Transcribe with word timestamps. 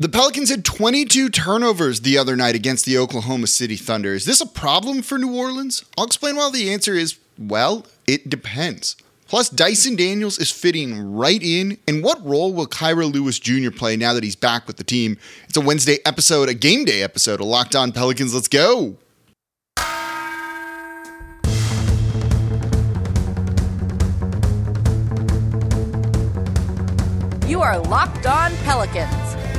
The 0.00 0.08
Pelicans 0.08 0.48
had 0.48 0.64
22 0.64 1.28
turnovers 1.28 2.02
the 2.02 2.18
other 2.18 2.36
night 2.36 2.54
against 2.54 2.84
the 2.84 2.96
Oklahoma 2.96 3.48
City 3.48 3.74
Thunder. 3.74 4.14
Is 4.14 4.26
this 4.26 4.40
a 4.40 4.46
problem 4.46 5.02
for 5.02 5.18
New 5.18 5.34
Orleans? 5.34 5.84
I'll 5.98 6.04
explain 6.04 6.36
why 6.36 6.52
the 6.52 6.72
answer 6.72 6.94
is 6.94 7.18
well, 7.36 7.84
it 8.06 8.30
depends. 8.30 8.94
Plus, 9.26 9.48
Dyson 9.48 9.96
Daniels 9.96 10.38
is 10.38 10.52
fitting 10.52 11.16
right 11.16 11.42
in. 11.42 11.78
And 11.88 12.04
what 12.04 12.24
role 12.24 12.52
will 12.52 12.68
Kira 12.68 13.12
Lewis 13.12 13.40
Jr. 13.40 13.72
play 13.72 13.96
now 13.96 14.12
that 14.12 14.22
he's 14.22 14.36
back 14.36 14.68
with 14.68 14.76
the 14.76 14.84
team? 14.84 15.18
It's 15.48 15.56
a 15.56 15.60
Wednesday 15.60 15.98
episode, 16.06 16.48
a 16.48 16.54
game 16.54 16.84
day 16.84 17.02
episode 17.02 17.40
of 17.40 17.48
Locked 17.48 17.74
On 17.74 17.90
Pelicans. 17.90 18.32
Let's 18.32 18.46
go. 18.46 18.98
You 27.48 27.60
are 27.62 27.80
Locked 27.80 28.26
On 28.26 28.54
Pelicans 28.58 29.27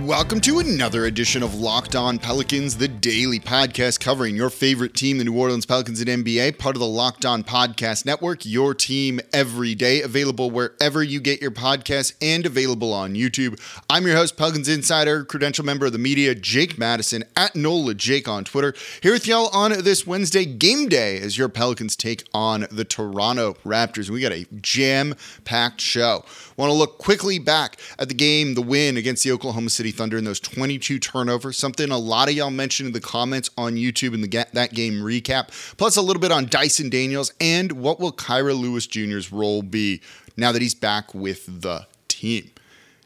Welcome 0.00 0.40
to 0.42 0.58
another 0.58 1.04
edition 1.04 1.42
of 1.42 1.54
Locked 1.54 1.94
On 1.94 2.18
Pelicans, 2.18 2.78
the 2.78 2.88
daily 2.88 3.38
podcast 3.38 4.00
covering 4.00 4.34
your 4.34 4.48
favorite 4.48 4.94
team, 4.94 5.18
the 5.18 5.24
New 5.24 5.38
Orleans 5.38 5.66
Pelicans 5.66 6.00
at 6.00 6.06
NBA, 6.06 6.56
part 6.58 6.74
of 6.74 6.80
the 6.80 6.86
Locked 6.86 7.26
On 7.26 7.44
Podcast 7.44 8.06
Network, 8.06 8.46
your 8.46 8.72
team 8.72 9.20
every 9.34 9.74
day, 9.74 10.00
available 10.00 10.50
wherever 10.50 11.02
you 11.02 11.20
get 11.20 11.42
your 11.42 11.50
podcasts 11.50 12.14
and 12.22 12.46
available 12.46 12.94
on 12.94 13.14
YouTube. 13.14 13.60
I'm 13.90 14.06
your 14.06 14.16
host, 14.16 14.38
Pelicans 14.38 14.66
Insider, 14.66 15.26
credential 15.26 15.62
member 15.62 15.84
of 15.84 15.92
the 15.92 15.98
media, 15.98 16.34
Jake 16.34 16.78
Madison, 16.78 17.22
at 17.36 17.54
NOLA 17.54 17.92
Jake 17.92 18.26
on 18.26 18.44
Twitter, 18.44 18.72
here 19.02 19.12
with 19.12 19.26
y'all 19.26 19.48
on 19.48 19.72
this 19.82 20.06
Wednesday 20.06 20.46
game 20.46 20.88
day 20.88 21.20
as 21.20 21.36
your 21.36 21.50
Pelicans 21.50 21.96
take 21.96 22.24
on 22.32 22.66
the 22.70 22.86
Toronto 22.86 23.58
Raptors. 23.62 24.08
We 24.08 24.22
got 24.22 24.32
a 24.32 24.46
jam 24.62 25.16
packed 25.44 25.82
show. 25.82 26.24
Want 26.56 26.70
to 26.70 26.74
look 26.74 26.96
quickly 26.96 27.38
back 27.38 27.78
at 27.98 28.08
the 28.08 28.14
game, 28.14 28.54
the 28.54 28.62
win 28.62 28.96
against 28.96 29.22
the 29.22 29.32
Oklahoma 29.32 29.68
City 29.68 29.81
Thunder 29.90 30.18
in 30.18 30.24
those 30.24 30.40
22 30.40 30.98
turnovers, 30.98 31.58
something 31.58 31.90
a 31.90 31.98
lot 31.98 32.28
of 32.28 32.34
y'all 32.34 32.50
mentioned 32.50 32.88
in 32.88 32.92
the 32.92 33.00
comments 33.00 33.50
on 33.56 33.74
YouTube 33.74 34.14
in 34.14 34.20
the 34.20 34.46
that 34.52 34.72
game 34.72 34.94
recap, 34.94 35.48
plus 35.76 35.96
a 35.96 36.02
little 36.02 36.20
bit 36.20 36.32
on 36.32 36.46
Dyson 36.46 36.88
Daniels 36.88 37.32
and 37.40 37.72
what 37.72 37.98
will 38.00 38.12
Kira 38.12 38.58
Lewis 38.58 38.86
Jr.'s 38.86 39.32
role 39.32 39.62
be 39.62 40.00
now 40.36 40.52
that 40.52 40.62
he's 40.62 40.74
back 40.74 41.14
with 41.14 41.62
the 41.62 41.86
team. 42.08 42.50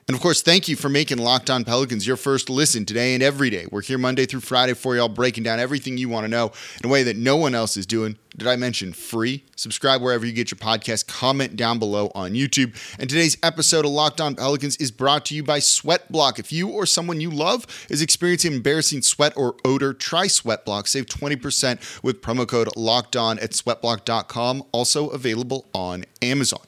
And 0.08 0.14
of 0.14 0.22
course, 0.22 0.40
thank 0.40 0.68
you 0.68 0.76
for 0.76 0.88
making 0.88 1.18
Locked 1.18 1.50
On 1.50 1.64
Pelicans 1.64 2.06
your 2.06 2.16
first 2.16 2.48
listen 2.48 2.84
today 2.84 3.14
and 3.14 3.24
every 3.24 3.50
day. 3.50 3.66
We're 3.72 3.82
here 3.82 3.98
Monday 3.98 4.24
through 4.24 4.38
Friday 4.38 4.74
for 4.74 4.94
y'all, 4.94 5.08
breaking 5.08 5.42
down 5.42 5.58
everything 5.58 5.98
you 5.98 6.08
want 6.08 6.22
to 6.22 6.28
know 6.28 6.52
in 6.80 6.88
a 6.88 6.92
way 6.92 7.02
that 7.02 7.16
no 7.16 7.36
one 7.36 7.56
else 7.56 7.76
is 7.76 7.86
doing. 7.86 8.16
Did 8.36 8.46
I 8.46 8.54
mention 8.54 8.92
free? 8.92 9.42
Subscribe 9.56 10.00
wherever 10.00 10.24
you 10.24 10.32
get 10.32 10.52
your 10.52 10.58
podcast. 10.58 11.08
Comment 11.08 11.56
down 11.56 11.80
below 11.80 12.12
on 12.14 12.34
YouTube. 12.34 12.76
And 13.00 13.10
today's 13.10 13.36
episode 13.42 13.84
of 13.84 13.90
Locked 13.90 14.20
On 14.20 14.36
Pelicans 14.36 14.76
is 14.76 14.92
brought 14.92 15.24
to 15.24 15.34
you 15.34 15.42
by 15.42 15.58
Sweatblock. 15.58 16.38
If 16.38 16.52
you 16.52 16.68
or 16.68 16.86
someone 16.86 17.20
you 17.20 17.30
love 17.30 17.66
is 17.90 18.00
experiencing 18.00 18.52
embarrassing 18.52 19.02
sweat 19.02 19.32
or 19.36 19.56
odor, 19.64 19.92
try 19.92 20.28
Sweatblock. 20.28 20.86
Save 20.86 21.06
20% 21.06 22.04
with 22.04 22.22
promo 22.22 22.46
code 22.46 22.68
Locked 22.76 23.16
On 23.16 23.40
at 23.40 23.50
sweatblock.com. 23.50 24.62
Also 24.70 25.08
available 25.08 25.66
on 25.74 26.04
Amazon. 26.22 26.62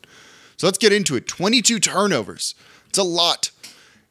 So 0.56 0.66
let's 0.66 0.78
get 0.78 0.92
into 0.92 1.14
it. 1.14 1.28
22 1.28 1.78
turnovers. 1.78 2.56
It's 2.88 2.98
a 2.98 3.02
lot. 3.02 3.50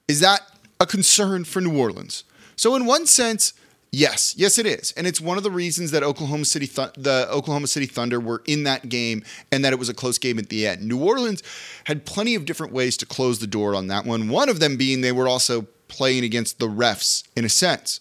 Is 0.07 0.19
that 0.19 0.41
a 0.79 0.85
concern 0.85 1.43
for 1.43 1.61
New 1.61 1.77
Orleans? 1.77 2.23
So, 2.55 2.75
in 2.75 2.85
one 2.85 3.05
sense, 3.05 3.53
yes, 3.91 4.33
yes, 4.37 4.57
it 4.57 4.65
is, 4.65 4.91
and 4.93 5.05
it's 5.05 5.21
one 5.21 5.37
of 5.37 5.43
the 5.43 5.51
reasons 5.51 5.91
that 5.91 6.03
Oklahoma 6.03 6.45
City, 6.45 6.67
Th- 6.67 6.93
the 6.97 7.27
Oklahoma 7.29 7.67
City 7.67 7.85
Thunder 7.85 8.19
were 8.19 8.41
in 8.47 8.63
that 8.63 8.89
game, 8.89 9.23
and 9.51 9.63
that 9.63 9.73
it 9.73 9.79
was 9.79 9.89
a 9.89 9.93
close 9.93 10.17
game 10.17 10.39
at 10.39 10.49
the 10.49 10.65
end. 10.65 10.81
New 10.81 11.03
Orleans 11.03 11.43
had 11.85 12.05
plenty 12.05 12.35
of 12.35 12.45
different 12.45 12.73
ways 12.73 12.97
to 12.97 13.05
close 13.05 13.39
the 13.39 13.47
door 13.47 13.75
on 13.75 13.87
that 13.87 14.05
one. 14.05 14.29
One 14.29 14.49
of 14.49 14.59
them 14.59 14.77
being 14.77 15.01
they 15.01 15.11
were 15.11 15.27
also 15.27 15.67
playing 15.87 16.23
against 16.23 16.59
the 16.59 16.67
refs 16.67 17.23
in 17.35 17.45
a 17.45 17.49
sense. 17.49 17.99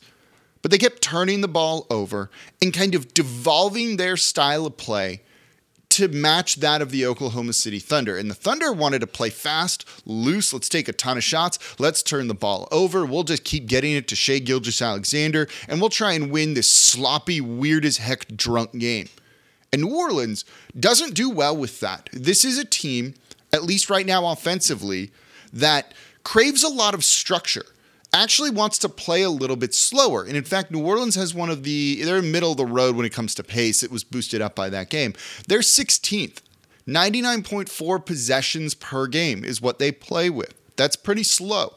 But 0.62 0.70
they 0.70 0.78
kept 0.78 1.02
turning 1.02 1.42
the 1.42 1.48
ball 1.48 1.86
over 1.90 2.30
and 2.60 2.74
kind 2.74 2.94
of 2.94 3.14
devolving 3.14 3.96
their 3.96 4.16
style 4.16 4.66
of 4.66 4.76
play 4.76 5.22
to 5.96 6.08
match 6.08 6.56
that 6.56 6.82
of 6.82 6.90
the 6.90 7.06
Oklahoma 7.06 7.52
City 7.52 7.78
Thunder. 7.78 8.16
And 8.16 8.30
the 8.30 8.34
Thunder 8.34 8.72
wanted 8.72 9.00
to 9.00 9.06
play 9.06 9.30
fast, 9.30 9.88
loose. 10.06 10.52
Let's 10.52 10.68
take 10.68 10.88
a 10.88 10.92
ton 10.92 11.16
of 11.16 11.24
shots. 11.24 11.58
Let's 11.78 12.02
turn 12.02 12.28
the 12.28 12.34
ball 12.34 12.68
over. 12.70 13.04
We'll 13.04 13.24
just 13.24 13.44
keep 13.44 13.66
getting 13.66 13.92
it 13.92 14.06
to 14.08 14.16
Shai 14.16 14.38
Gilgeous-Alexander, 14.38 15.48
and 15.68 15.80
we'll 15.80 15.90
try 15.90 16.12
and 16.12 16.30
win 16.30 16.54
this 16.54 16.72
sloppy, 16.72 17.40
weird 17.40 17.84
as 17.84 17.98
heck 17.98 18.28
drunk 18.36 18.72
game. 18.78 19.08
And 19.72 19.82
New 19.82 19.94
Orleans 19.94 20.44
doesn't 20.78 21.14
do 21.14 21.30
well 21.30 21.56
with 21.56 21.80
that. 21.80 22.08
This 22.12 22.44
is 22.44 22.58
a 22.58 22.64
team, 22.64 23.14
at 23.52 23.64
least 23.64 23.90
right 23.90 24.06
now 24.06 24.26
offensively, 24.26 25.10
that 25.52 25.92
craves 26.22 26.62
a 26.62 26.68
lot 26.68 26.94
of 26.94 27.04
structure 27.04 27.64
actually 28.22 28.50
wants 28.50 28.78
to 28.78 28.88
play 28.88 29.22
a 29.22 29.30
little 29.30 29.56
bit 29.56 29.74
slower. 29.74 30.24
And 30.24 30.36
in 30.36 30.44
fact, 30.44 30.70
New 30.70 30.84
Orleans 30.84 31.14
has 31.14 31.34
one 31.34 31.50
of 31.50 31.62
the, 31.62 32.02
they're 32.02 32.22
middle 32.22 32.52
of 32.52 32.56
the 32.56 32.66
road 32.66 32.96
when 32.96 33.06
it 33.06 33.12
comes 33.12 33.34
to 33.36 33.44
pace. 33.44 33.82
It 33.82 33.90
was 33.90 34.04
boosted 34.04 34.42
up 34.42 34.54
by 34.54 34.68
that 34.70 34.90
game. 34.90 35.14
They're 35.48 35.60
16th. 35.60 36.38
99.4 36.86 38.06
possessions 38.06 38.74
per 38.74 39.06
game 39.08 39.44
is 39.44 39.60
what 39.60 39.78
they 39.78 39.90
play 39.90 40.30
with. 40.30 40.54
That's 40.76 40.94
pretty 40.94 41.24
slow. 41.24 41.74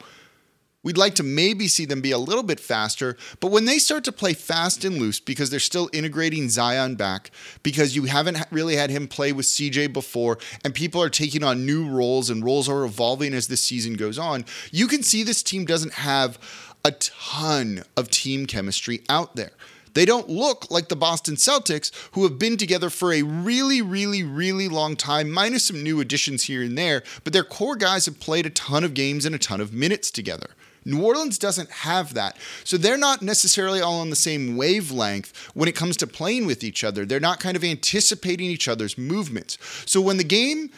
We'd 0.82 0.98
like 0.98 1.16
to 1.16 1.24
maybe 1.24 1.68
see 1.68 1.84
them 1.84 2.00
be 2.00 2.12
a 2.12 2.18
little 2.18 2.44
bit 2.44 2.58
faster, 2.58 3.18
but 3.42 3.52
when 3.52 3.66
they 3.66 3.80
start 3.80 4.06
to 4.06 4.14
play 4.14 4.34
fast 4.34 4.86
and 4.86 4.98
loose 4.98 5.20
because 5.20 5.50
they're 5.50 5.60
still 5.60 5.90
integrating 5.92 6.48
Zion 6.48 6.96
back, 6.96 7.32
because 7.64 7.98
you 7.98 8.06
haven't 8.06 8.38
really 8.50 8.78
had 8.78 8.90
him 8.90 9.10
play 9.10 9.34
with 9.34 9.46
CJ 9.46 9.92
before, 9.92 10.38
and 10.64 10.74
people 10.74 11.04
are 11.04 11.10
taking 11.10 11.44
on 11.44 11.66
new 11.66 11.90
roles 11.90 12.30
and 12.30 12.46
roles 12.46 12.70
are 12.70 12.86
evolving 12.86 13.34
as 13.34 13.48
the 13.48 13.58
season 13.58 13.96
goes 13.96 14.18
on, 14.18 14.46
you 14.72 14.88
can 14.88 15.04
see 15.04 15.22
this 15.22 15.44
team 15.44 15.66
doesn't 15.66 15.96
have 15.96 16.40
a 16.86 16.92
ton 16.92 17.84
of 17.98 18.10
team 18.10 18.46
chemistry 18.46 19.02
out 19.10 19.36
there. 19.36 19.52
They 19.96 20.06
don't 20.06 20.30
look 20.30 20.72
like 20.72 20.88
the 20.88 20.96
Boston 20.96 21.36
Celtics, 21.36 21.92
who 22.14 22.24
have 22.24 22.40
been 22.40 22.56
together 22.56 22.90
for 22.90 23.12
a 23.12 23.24
really, 23.24 23.82
really, 23.82 24.24
really 24.24 24.70
long 24.70 24.96
time, 24.96 25.30
minus 25.30 25.66
some 25.66 25.84
new 25.84 26.00
additions 26.00 26.44
here 26.44 26.62
and 26.62 26.78
there, 26.78 27.04
but 27.26 27.34
their 27.34 27.44
core 27.44 27.76
guys 27.76 28.06
have 28.06 28.22
played 28.22 28.46
a 28.46 28.50
ton 28.50 28.86
of 28.86 28.94
games 28.94 29.26
and 29.26 29.36
a 29.36 29.40
ton 29.40 29.60
of 29.60 29.74
minutes 29.74 30.10
together. 30.10 30.52
New 30.86 31.04
Orleans 31.04 31.38
doesn't 31.38 31.70
have 31.70 32.14
that. 32.14 32.38
So 32.64 32.78
they're 32.78 32.98
not 32.98 33.22
necessarily 33.22 33.82
all 33.82 34.00
on 34.00 34.10
the 34.10 34.16
same 34.16 34.56
wavelength 34.58 35.36
when 35.54 35.70
it 35.70 35.76
comes 35.76 35.98
to 35.98 36.08
playing 36.08 36.46
with 36.46 36.64
each 36.64 36.84
other. 36.84 37.06
They're 37.06 37.20
not 37.20 37.40
kind 37.40 37.58
of 37.58 37.64
anticipating 37.64 38.48
each 38.48 38.68
other's 38.68 38.98
movements. 38.98 39.58
So 39.86 40.02
when 40.02 40.18
the 40.18 40.24
game 40.24 40.72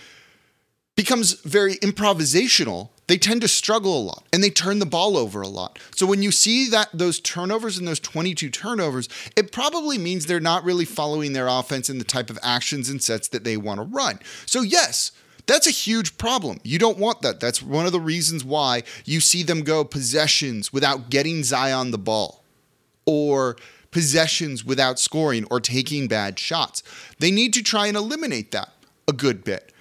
becomes 0.96 1.34
very 1.42 1.76
improvisational, 1.78 2.90
they 3.08 3.18
tend 3.18 3.42
to 3.42 3.48
struggle 3.48 3.98
a 3.98 4.04
lot 4.04 4.24
and 4.32 4.44
they 4.44 4.50
turn 4.50 4.80
the 4.80 4.86
ball 4.86 5.18
over 5.18 5.42
a 5.42 5.48
lot. 5.48 5.80
So 5.96 6.06
when 6.06 6.22
you 6.22 6.32
see 6.32 6.70
that 6.70 6.90
those 6.94 7.20
turnovers 7.20 7.78
and 7.78 7.88
those 7.88 8.00
22 8.00 8.50
turnovers, 8.50 9.10
it 9.36 9.52
probably 9.52 9.98
means 9.98 10.26
they're 10.26 10.40
not 10.40 10.64
really 10.64 10.86
following 10.86 11.34
their 11.34 11.48
offense 11.48 11.90
in 11.90 11.98
the 11.98 12.06
type 12.06 12.30
of 12.30 12.40
actions 12.42 12.90
and 12.90 13.02
sets 13.02 13.28
that 13.30 13.44
they 13.44 13.58
want 13.58 13.80
to 13.80 13.84
run. 13.84 14.20
So 14.46 14.62
yes, 14.62 15.12
that's 15.46 15.68
a 15.68 15.72
huge 15.72 16.18
problem. 16.18 16.60
You 16.64 16.80
don't 16.80 16.98
want 16.98 17.22
that. 17.22 17.40
That's 17.40 17.62
one 17.62 17.86
of 17.86 17.92
the 17.92 18.00
reasons 18.00 18.44
why 18.44 18.84
you 19.06 19.20
see 19.20 19.44
them 19.44 19.62
go 19.62 19.84
possessions 19.84 20.74
without 20.74 21.10
getting 21.10 21.44
Zion 21.44 21.92
the 21.92 21.98
ball 21.98 22.44
or 23.06 23.58
possessions 23.92 24.64
without 24.64 25.00
scoring 25.00 25.46
or 25.52 25.60
taking 25.60 26.08
bad 26.08 26.40
shots. 26.40 26.82
They 27.20 27.32
need 27.32 27.54
to 27.54 27.64
try 27.64 27.88
and 27.88 27.98
eliminate 27.98 28.52
that 28.52 28.70
a 29.08 29.14
good 29.14 29.44
bit. 29.44 29.74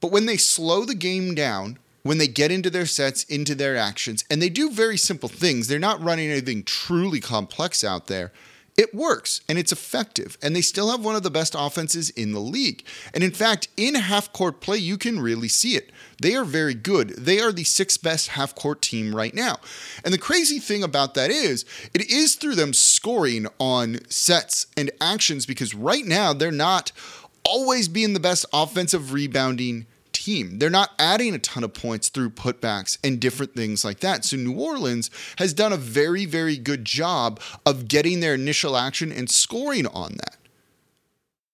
But 0.00 0.10
when 0.10 0.26
they 0.26 0.38
slow 0.38 0.84
the 0.84 0.94
game 0.94 1.34
down, 1.34 1.78
when 2.02 2.18
they 2.18 2.28
get 2.28 2.50
into 2.50 2.70
their 2.70 2.86
sets, 2.86 3.24
into 3.24 3.54
their 3.54 3.76
actions, 3.76 4.24
and 4.30 4.40
they 4.40 4.48
do 4.48 4.70
very 4.70 4.96
simple 4.96 5.28
things, 5.28 5.68
they're 5.68 5.78
not 5.78 6.02
running 6.02 6.30
anything 6.30 6.62
truly 6.62 7.20
complex 7.20 7.84
out 7.84 8.06
there. 8.06 8.32
It 8.80 8.94
works 8.94 9.42
and 9.46 9.58
it's 9.58 9.72
effective, 9.72 10.38
and 10.40 10.56
they 10.56 10.62
still 10.62 10.90
have 10.90 11.04
one 11.04 11.14
of 11.14 11.22
the 11.22 11.30
best 11.30 11.54
offenses 11.54 12.08
in 12.08 12.32
the 12.32 12.40
league. 12.40 12.82
And 13.12 13.22
in 13.22 13.30
fact, 13.30 13.68
in 13.76 13.94
half 13.94 14.32
court 14.32 14.62
play, 14.62 14.78
you 14.78 14.96
can 14.96 15.20
really 15.20 15.48
see 15.48 15.76
it. 15.76 15.92
They 16.22 16.34
are 16.34 16.46
very 16.46 16.72
good. 16.72 17.10
They 17.10 17.40
are 17.40 17.52
the 17.52 17.64
sixth 17.64 18.02
best 18.02 18.28
half 18.28 18.54
court 18.54 18.80
team 18.80 19.14
right 19.14 19.34
now. 19.34 19.58
And 20.02 20.14
the 20.14 20.18
crazy 20.18 20.58
thing 20.58 20.82
about 20.82 21.12
that 21.12 21.30
is, 21.30 21.66
it 21.92 22.10
is 22.10 22.36
through 22.36 22.54
them 22.54 22.72
scoring 22.72 23.48
on 23.58 23.98
sets 24.08 24.66
and 24.78 24.90
actions 24.98 25.44
because 25.44 25.74
right 25.74 26.06
now 26.06 26.32
they're 26.32 26.50
not 26.50 26.90
always 27.44 27.86
being 27.86 28.14
the 28.14 28.18
best 28.18 28.46
offensive 28.50 29.12
rebounding 29.12 29.84
team. 30.20 30.58
They're 30.58 30.70
not 30.70 30.92
adding 30.98 31.34
a 31.34 31.38
ton 31.38 31.64
of 31.64 31.72
points 31.72 32.08
through 32.08 32.30
putbacks 32.30 32.98
and 33.02 33.20
different 33.20 33.54
things 33.54 33.84
like 33.84 34.00
that. 34.00 34.24
So 34.24 34.36
New 34.36 34.58
Orleans 34.58 35.10
has 35.38 35.54
done 35.54 35.72
a 35.72 35.76
very, 35.76 36.26
very 36.26 36.56
good 36.56 36.84
job 36.84 37.40
of 37.64 37.88
getting 37.88 38.20
their 38.20 38.34
initial 38.34 38.76
action 38.76 39.10
and 39.10 39.30
scoring 39.30 39.86
on 39.86 40.12
that. 40.18 40.36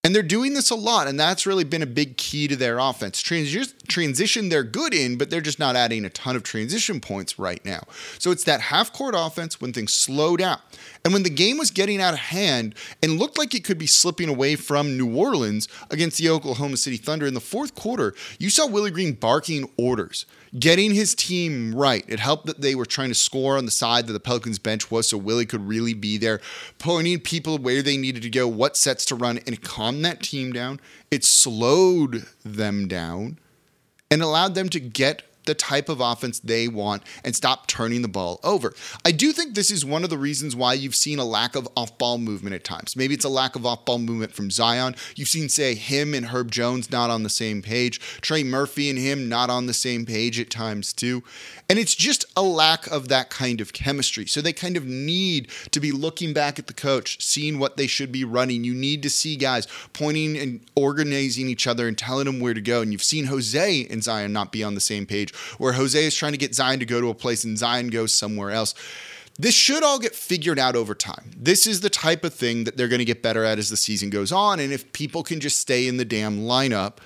And 0.07 0.15
they're 0.15 0.23
doing 0.23 0.55
this 0.55 0.71
a 0.71 0.77
lot, 0.77 1.09
and 1.09 1.19
that's 1.19 1.47
really 1.47 1.65
been 1.65 1.83
a 1.83 1.87
big 1.87 2.17
key 2.17 2.47
to 2.47 2.55
their 2.55 2.79
offense. 2.79 3.21
Transi- 3.21 3.75
transition, 3.89 4.51
they're 4.51 4.63
good 4.63 4.95
in, 4.95 5.19
but 5.19 5.31
they're 5.31 5.41
just 5.41 5.59
not 5.59 5.75
adding 5.75 6.05
a 6.05 6.11
ton 6.11 6.37
of 6.37 6.45
transition 6.45 7.01
points 7.01 7.41
right 7.41 7.65
now. 7.65 7.81
So 8.21 8.31
it's 8.31 8.45
that 8.45 8.61
half 8.61 8.93
court 8.93 9.17
offense 9.19 9.61
when 9.61 9.73
things 9.73 9.93
slow 9.93 10.37
down. 10.37 10.61
And 11.05 11.13
when 11.13 11.25
the 11.25 11.29
game 11.29 11.59
was 11.59 11.73
getting 11.73 12.01
out 12.01 12.15
of 12.15 12.21
hand 12.21 12.77
and 13.03 13.19
looked 13.19 13.37
like 13.37 13.53
it 13.53 13.65
could 13.65 13.79
be 13.79 13.89
slipping 13.89 14.29
away 14.29 14.55
from 14.55 14.97
New 14.97 15.13
Orleans 15.17 15.67
against 15.91 16.19
the 16.19 16.31
Oklahoma 16.31 16.77
City 16.77 16.99
Thunder 16.99 17.27
in 17.27 17.35
the 17.35 17.41
fourth 17.41 17.75
quarter, 17.75 18.15
you 18.39 18.49
saw 18.49 18.69
Willie 18.69 18.93
Green 18.93 19.13
barking 19.13 19.69
orders 19.77 20.25
getting 20.59 20.95
his 20.95 21.15
team 21.15 21.75
right. 21.75 22.05
It 22.09 22.21
helped 22.21 22.47
that 22.47 22.61
they 22.61 22.75
were 22.75 22.87
trying 22.87 23.09
to 23.09 23.15
score 23.15 23.57
on 23.57 23.65
the 23.65 23.71
side 23.71 24.07
that 24.07 24.13
the 24.13 24.21
Pelicans 24.21 24.59
bench 24.59 24.91
was 24.91 25.09
so 25.09 25.19
Willie 25.19 25.47
could 25.47 25.67
really 25.67 25.95
be 25.95 26.17
there, 26.17 26.41
pointing 26.79 27.21
people 27.21 27.59
where 27.59 27.83
they 27.83 27.97
needed 27.97 28.23
to 28.23 28.31
go, 28.31 28.49
what 28.49 28.77
sets 28.77 29.05
to 29.07 29.15
run, 29.15 29.39
and 29.39 29.55
it 29.55 29.63
calmed 29.63 29.96
that 30.03 30.23
team 30.23 30.53
down. 30.53 30.81
It 31.11 31.25
slowed 31.25 32.27
them 32.45 32.89
down 32.89 33.39
and 34.11 34.23
allowed 34.23 34.55
them 34.55 34.69
to 34.71 34.81
get 34.81 35.26
the 35.47 35.55
type 35.55 35.89
of 35.89 36.01
offense 36.01 36.39
they 36.41 36.69
want 36.69 37.03
and 37.25 37.35
stop 37.35 37.67
turning 37.67 38.03
the 38.03 38.09
ball 38.09 38.41
over. 38.45 38.75
I 39.05 39.13
do 39.13 39.33
think 39.33 39.55
this 39.55 39.71
is 39.71 39.85
one 39.85 40.05
of 40.05 40.11
the 40.11 40.19
reasons 40.19 40.55
why 40.55 40.75
you've 40.75 40.95
seen 40.95 41.19
a 41.19 41.25
lack 41.25 41.57
of 41.57 41.69
off 41.77 41.97
ball 41.99 42.19
movement 42.19 42.55
at 42.55 42.65
times. 42.65 42.97
Maybe 42.97 43.15
it's 43.15 43.25
a 43.25 43.31
lack 43.31 43.57
of 43.57 43.65
off 43.65 43.85
ball 43.85 43.99
movement 43.99 44.33
from 44.33 44.51
Zion. 44.51 44.97
You've 45.15 45.29
seen, 45.29 45.49
say, 45.49 45.75
him 45.75 46.15
and 46.15 46.27
Herb 46.27 46.51
Jones 46.51 46.91
not 46.91 47.11
on 47.11 47.23
the 47.23 47.31
same 47.31 47.63
page, 47.63 48.01
Trey 48.21 48.45
Murphy 48.45 48.91
and 48.91 48.99
him 48.99 49.29
not 49.29 49.51
on 49.51 49.67
the 49.67 49.75
same 49.75 50.07
page 50.07 50.39
at 50.39 50.51
times, 50.51 50.93
too. 50.93 51.23
And 51.69 51.79
it's 51.79 51.95
just 51.95 52.25
a 52.37 52.43
lack 52.43 52.87
of 52.87 53.09
that 53.09 53.31
kind 53.31 53.61
of 53.61 53.73
chemistry. 53.73 54.27
So 54.27 54.41
they 54.41 54.53
kind 54.53 54.77
of 54.77 54.85
need 54.87 55.49
to 55.73 55.81
be 55.81 55.93
looking 55.93 56.33
back 56.33 56.59
at 56.59 56.67
the 56.67 56.73
coach, 56.73 57.23
seeing 57.23 57.59
what 57.59 57.77
they 57.77 57.87
should 57.87 58.13
be 58.13 58.25
running. 58.25 58.65
You 58.65 58.75
need 58.75 59.03
to 59.03 59.11
see 59.11 59.37
guys 59.37 59.67
pointing 59.93 60.37
and 60.37 60.61
organizing 60.75 61.49
each 61.49 61.67
other 61.67 61.89
and 61.89 61.99
telling 61.99 62.27
them 62.27 62.41
where 62.41 62.55
to 62.55 62.61
go. 62.61 62.83
And 62.83 62.93
you've 62.93 63.03
seen 63.03 63.27
Jose 63.27 63.87
and 63.89 64.03
Zion 64.03 64.33
not 64.33 64.53
be 64.53 64.63
on 64.63 64.75
the 64.75 64.81
same 64.81 65.07
page 65.07 65.33
where 65.59 65.73
Jose 65.75 66.03
is 66.03 66.15
trying 66.15 66.33
to 66.33 66.39
get 66.39 66.55
Zion 66.55 66.81
to 66.81 66.87
go 66.87 67.01
to 67.01 67.09
a 67.09 67.15
place 67.15 67.45
and 67.45 67.57
Zion 67.59 67.89
goes 67.89 68.13
somewhere 68.13 68.51
else. 68.51 68.75
This 69.39 69.55
should 69.55 69.83
all 69.83 69.99
get 69.99 70.15
figured 70.15 70.59
out 70.59 70.77
over 70.77 70.95
time. 70.95 71.31
This 71.37 71.67
is 71.67 71.81
the 71.81 71.91
type 71.91 72.25
of 72.25 72.33
thing 72.33 72.65
that 72.65 72.77
they're 72.77 72.89
going 72.89 73.01
to 73.01 73.05
get 73.05 73.23
better 73.23 73.45
at 73.45 73.59
as 73.59 73.69
the 73.69 73.77
season 73.77 74.09
goes 74.09 74.33
on. 74.33 74.61
And 74.61 74.73
if 74.73 74.91
people 74.93 75.23
can 75.23 75.41
just 75.41 75.59
stay 75.59 75.87
in 75.87 75.99
the 75.99 76.07
damn 76.07 76.39
lineup 76.41 76.99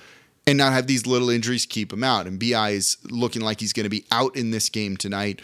and 0.47 0.57
not 0.57 0.71
have 0.71 0.87
these 0.87 1.05
little 1.05 1.29
injuries 1.29 1.65
keep 1.65 1.89
them 1.89 2.03
out, 2.03 2.27
and 2.27 2.39
BI 2.39 2.69
is 2.69 2.97
looking 3.03 3.41
like 3.41 3.59
he's 3.59 3.73
going 3.73 3.83
to 3.83 3.89
be 3.89 4.05
out 4.11 4.35
in 4.37 4.51
this 4.51 4.69
game 4.69 4.95
tonight 4.95 5.41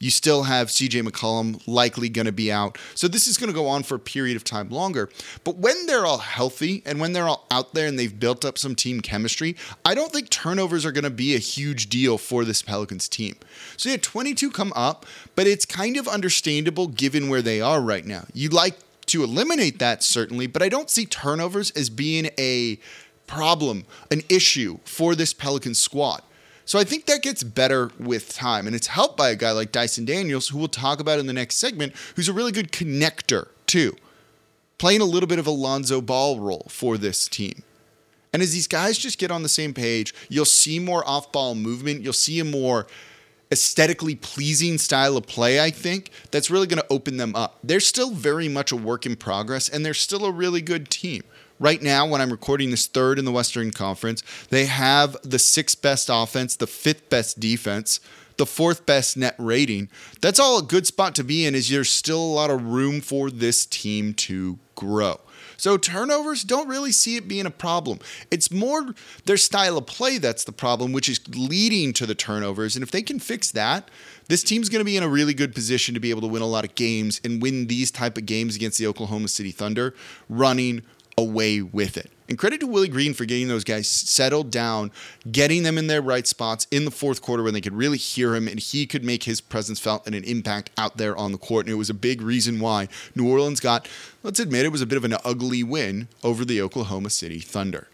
you 0.00 0.10
still 0.10 0.44
have 0.44 0.68
CJ 0.68 1.06
McCollum 1.06 1.62
likely 1.66 2.08
going 2.08 2.26
to 2.26 2.32
be 2.32 2.50
out. 2.50 2.78
So 2.94 3.06
this 3.06 3.26
is 3.26 3.36
going 3.36 3.50
to 3.50 3.54
go 3.54 3.68
on 3.68 3.82
for 3.82 3.94
a 3.94 4.00
period 4.00 4.34
of 4.34 4.42
time 4.42 4.70
longer. 4.70 5.10
But 5.44 5.58
when 5.58 5.86
they're 5.86 6.06
all 6.06 6.18
healthy 6.18 6.82
and 6.86 6.98
when 6.98 7.12
they're 7.12 7.28
all 7.28 7.46
out 7.50 7.74
there 7.74 7.86
and 7.86 7.98
they've 7.98 8.18
built 8.18 8.44
up 8.44 8.56
some 8.56 8.74
team 8.74 9.02
chemistry, 9.02 9.56
I 9.84 9.94
don't 9.94 10.10
think 10.10 10.30
turnovers 10.30 10.86
are 10.86 10.92
going 10.92 11.04
to 11.04 11.10
be 11.10 11.34
a 11.34 11.38
huge 11.38 11.88
deal 11.90 12.16
for 12.16 12.44
this 12.44 12.62
Pelicans 12.62 13.08
team. 13.08 13.36
So 13.76 13.90
yeah, 13.90 13.98
22 14.00 14.50
come 14.50 14.72
up, 14.74 15.04
but 15.36 15.46
it's 15.46 15.66
kind 15.66 15.98
of 15.98 16.08
understandable 16.08 16.88
given 16.88 17.28
where 17.28 17.42
they 17.42 17.60
are 17.60 17.80
right 17.80 18.06
now. 18.06 18.24
You'd 18.32 18.54
like 18.54 18.76
to 19.06 19.22
eliminate 19.22 19.80
that 19.80 20.02
certainly, 20.02 20.46
but 20.46 20.62
I 20.62 20.70
don't 20.70 20.88
see 20.88 21.04
turnovers 21.04 21.70
as 21.72 21.90
being 21.90 22.30
a 22.38 22.78
problem, 23.26 23.84
an 24.10 24.22
issue 24.30 24.78
for 24.84 25.14
this 25.14 25.34
Pelican 25.34 25.74
squad. 25.74 26.22
So 26.70 26.78
I 26.78 26.84
think 26.84 27.06
that 27.06 27.22
gets 27.22 27.42
better 27.42 27.90
with 27.98 28.32
time. 28.32 28.68
And 28.68 28.76
it's 28.76 28.86
helped 28.86 29.16
by 29.16 29.30
a 29.30 29.34
guy 29.34 29.50
like 29.50 29.72
Dyson 29.72 30.04
Daniels, 30.04 30.50
who 30.50 30.58
we'll 30.58 30.68
talk 30.68 31.00
about 31.00 31.18
in 31.18 31.26
the 31.26 31.32
next 31.32 31.56
segment, 31.56 31.94
who's 32.14 32.28
a 32.28 32.32
really 32.32 32.52
good 32.52 32.70
connector, 32.70 33.48
too. 33.66 33.96
Playing 34.78 35.00
a 35.00 35.04
little 35.04 35.26
bit 35.26 35.40
of 35.40 35.48
a 35.48 35.50
Lonzo 35.50 36.00
Ball 36.00 36.38
role 36.38 36.68
for 36.68 36.96
this 36.96 37.26
team. 37.26 37.64
And 38.32 38.40
as 38.40 38.52
these 38.52 38.68
guys 38.68 38.98
just 38.98 39.18
get 39.18 39.32
on 39.32 39.42
the 39.42 39.48
same 39.48 39.74
page, 39.74 40.14
you'll 40.28 40.44
see 40.44 40.78
more 40.78 41.02
off 41.08 41.32
ball 41.32 41.56
movement. 41.56 42.02
You'll 42.02 42.12
see 42.12 42.38
a 42.38 42.44
more 42.44 42.86
aesthetically 43.50 44.14
pleasing 44.14 44.78
style 44.78 45.16
of 45.16 45.26
play, 45.26 45.58
I 45.58 45.70
think, 45.70 46.12
that's 46.30 46.52
really 46.52 46.68
going 46.68 46.80
to 46.80 46.86
open 46.88 47.16
them 47.16 47.34
up. 47.34 47.58
They're 47.64 47.80
still 47.80 48.12
very 48.12 48.48
much 48.48 48.70
a 48.70 48.76
work 48.76 49.06
in 49.06 49.16
progress, 49.16 49.68
and 49.68 49.84
they're 49.84 49.92
still 49.92 50.24
a 50.24 50.30
really 50.30 50.62
good 50.62 50.88
team. 50.88 51.24
Right 51.60 51.82
now, 51.82 52.06
when 52.06 52.22
I'm 52.22 52.30
recording 52.30 52.70
this 52.70 52.86
third 52.86 53.18
in 53.18 53.26
the 53.26 53.30
Western 53.30 53.70
Conference, 53.70 54.22
they 54.48 54.64
have 54.64 55.14
the 55.22 55.38
sixth 55.38 55.82
best 55.82 56.08
offense, 56.10 56.56
the 56.56 56.66
fifth 56.66 57.10
best 57.10 57.38
defense, 57.38 58.00
the 58.38 58.46
fourth 58.46 58.86
best 58.86 59.18
net 59.18 59.34
rating. 59.36 59.90
That's 60.22 60.40
all 60.40 60.58
a 60.58 60.62
good 60.62 60.86
spot 60.86 61.14
to 61.16 61.22
be 61.22 61.44
in, 61.44 61.54
is 61.54 61.68
there's 61.68 61.90
still 61.90 62.18
a 62.18 62.34
lot 62.34 62.48
of 62.48 62.64
room 62.64 63.02
for 63.02 63.30
this 63.30 63.66
team 63.66 64.14
to 64.14 64.58
grow. 64.74 65.20
So 65.58 65.76
turnovers 65.76 66.44
don't 66.44 66.66
really 66.66 66.92
see 66.92 67.16
it 67.16 67.28
being 67.28 67.44
a 67.44 67.50
problem. 67.50 67.98
It's 68.30 68.50
more 68.50 68.94
their 69.26 69.36
style 69.36 69.76
of 69.76 69.84
play 69.84 70.16
that's 70.16 70.44
the 70.44 70.52
problem, 70.52 70.92
which 70.92 71.10
is 71.10 71.20
leading 71.28 71.92
to 71.92 72.06
the 72.06 72.14
turnovers. 72.14 72.74
And 72.74 72.82
if 72.82 72.90
they 72.90 73.02
can 73.02 73.18
fix 73.18 73.52
that, 73.52 73.90
this 74.28 74.42
team's 74.42 74.70
going 74.70 74.80
to 74.80 74.86
be 74.86 74.96
in 74.96 75.02
a 75.02 75.08
really 75.08 75.34
good 75.34 75.54
position 75.54 75.92
to 75.92 76.00
be 76.00 76.08
able 76.08 76.22
to 76.22 76.26
win 76.26 76.40
a 76.40 76.46
lot 76.46 76.64
of 76.64 76.74
games 76.74 77.20
and 77.22 77.42
win 77.42 77.66
these 77.66 77.90
type 77.90 78.16
of 78.16 78.24
games 78.24 78.56
against 78.56 78.78
the 78.78 78.86
Oklahoma 78.86 79.28
City 79.28 79.50
Thunder, 79.50 79.92
running 80.30 80.80
away 81.20 81.62
with 81.62 81.96
it. 81.96 82.10
And 82.28 82.38
credit 82.38 82.60
to 82.60 82.66
Willie 82.68 82.86
Green 82.86 83.12
for 83.12 83.24
getting 83.24 83.48
those 83.48 83.64
guys 83.64 83.88
settled 83.88 84.52
down, 84.52 84.92
getting 85.32 85.64
them 85.64 85.76
in 85.76 85.88
their 85.88 86.00
right 86.00 86.26
spots 86.26 86.68
in 86.70 86.84
the 86.84 86.92
fourth 86.92 87.20
quarter 87.20 87.42
when 87.42 87.54
they 87.54 87.60
could 87.60 87.74
really 87.74 87.98
hear 87.98 88.36
him 88.36 88.46
and 88.46 88.60
he 88.60 88.86
could 88.86 89.02
make 89.02 89.24
his 89.24 89.40
presence 89.40 89.80
felt 89.80 90.06
and 90.06 90.14
an 90.14 90.22
impact 90.22 90.70
out 90.78 90.96
there 90.96 91.16
on 91.16 91.32
the 91.32 91.38
court. 91.38 91.66
And 91.66 91.72
it 91.72 91.76
was 91.76 91.90
a 91.90 91.94
big 91.94 92.22
reason 92.22 92.60
why 92.60 92.86
New 93.16 93.28
Orleans 93.28 93.58
got, 93.58 93.88
let's 94.22 94.38
admit, 94.38 94.64
it 94.64 94.70
was 94.70 94.80
a 94.80 94.86
bit 94.86 94.96
of 94.96 95.04
an 95.04 95.16
ugly 95.24 95.64
win 95.64 96.06
over 96.22 96.44
the 96.44 96.62
Oklahoma 96.62 97.10
City 97.10 97.40
Thunder. 97.40 97.88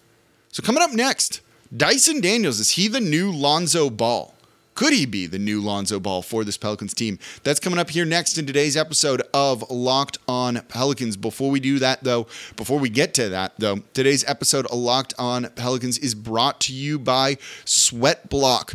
So 0.52 0.62
coming 0.62 0.82
up 0.82 0.92
next, 0.92 1.40
Dyson 1.74 2.20
Daniels, 2.20 2.60
is 2.60 2.72
he 2.72 2.88
the 2.88 3.00
new 3.00 3.32
Lonzo 3.32 3.88
Ball? 3.88 4.35
Could 4.76 4.92
he 4.92 5.06
be 5.06 5.26
the 5.26 5.38
new 5.38 5.62
Lonzo 5.62 5.98
Ball 5.98 6.20
for 6.20 6.44
this 6.44 6.58
Pelicans 6.58 6.92
team? 6.92 7.18
That's 7.42 7.58
coming 7.58 7.78
up 7.78 7.88
here 7.88 8.04
next 8.04 8.36
in 8.36 8.44
today's 8.44 8.76
episode 8.76 9.22
of 9.32 9.70
Locked 9.70 10.18
On 10.28 10.60
Pelicans. 10.68 11.16
Before 11.16 11.50
we 11.50 11.60
do 11.60 11.78
that, 11.78 12.04
though, 12.04 12.26
before 12.56 12.78
we 12.78 12.90
get 12.90 13.14
to 13.14 13.30
that, 13.30 13.54
though, 13.56 13.78
today's 13.94 14.22
episode 14.28 14.66
of 14.66 14.78
Locked 14.78 15.14
On 15.18 15.48
Pelicans 15.56 15.96
is 15.96 16.14
brought 16.14 16.60
to 16.60 16.74
you 16.74 16.98
by 16.98 17.38
Sweat 17.64 18.28
Block. 18.28 18.74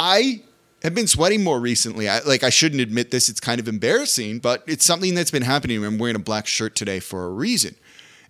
I 0.00 0.42
have 0.82 0.96
been 0.96 1.06
sweating 1.06 1.44
more 1.44 1.60
recently. 1.60 2.08
I, 2.08 2.18
like 2.22 2.42
I 2.42 2.50
shouldn't 2.50 2.80
admit 2.80 3.12
this; 3.12 3.28
it's 3.28 3.38
kind 3.38 3.60
of 3.60 3.68
embarrassing, 3.68 4.40
but 4.40 4.64
it's 4.66 4.84
something 4.84 5.14
that's 5.14 5.30
been 5.30 5.42
happening. 5.42 5.84
I'm 5.84 5.98
wearing 5.98 6.16
a 6.16 6.20
black 6.20 6.48
shirt 6.48 6.74
today 6.74 6.98
for 6.98 7.26
a 7.26 7.30
reason. 7.30 7.76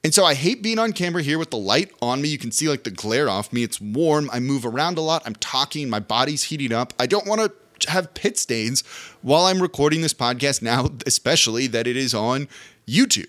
And 0.02 0.14
so 0.14 0.24
I 0.24 0.34
hate 0.34 0.62
being 0.62 0.78
on 0.78 0.92
camera 0.92 1.22
here 1.22 1.38
with 1.38 1.50
the 1.50 1.58
light 1.58 1.92
on 2.00 2.22
me. 2.22 2.28
You 2.28 2.38
can 2.38 2.52
see 2.52 2.68
like 2.68 2.84
the 2.84 2.90
glare 2.90 3.28
off 3.28 3.52
me. 3.52 3.62
It's 3.62 3.80
warm. 3.80 4.30
I 4.32 4.40
move 4.40 4.64
around 4.64 4.96
a 4.96 5.02
lot. 5.02 5.22
I'm 5.26 5.34
talking. 5.34 5.90
My 5.90 6.00
body's 6.00 6.44
heating 6.44 6.72
up. 6.72 6.94
I 6.98 7.06
don't 7.06 7.26
want 7.26 7.40
to 7.40 7.90
have 7.90 8.14
pit 8.14 8.38
stains 8.38 8.82
while 9.22 9.44
I'm 9.44 9.60
recording 9.60 10.00
this 10.00 10.14
podcast 10.14 10.62
now, 10.62 10.88
especially 11.06 11.66
that 11.68 11.86
it 11.86 11.96
is 11.96 12.14
on 12.14 12.48
YouTube. 12.88 13.28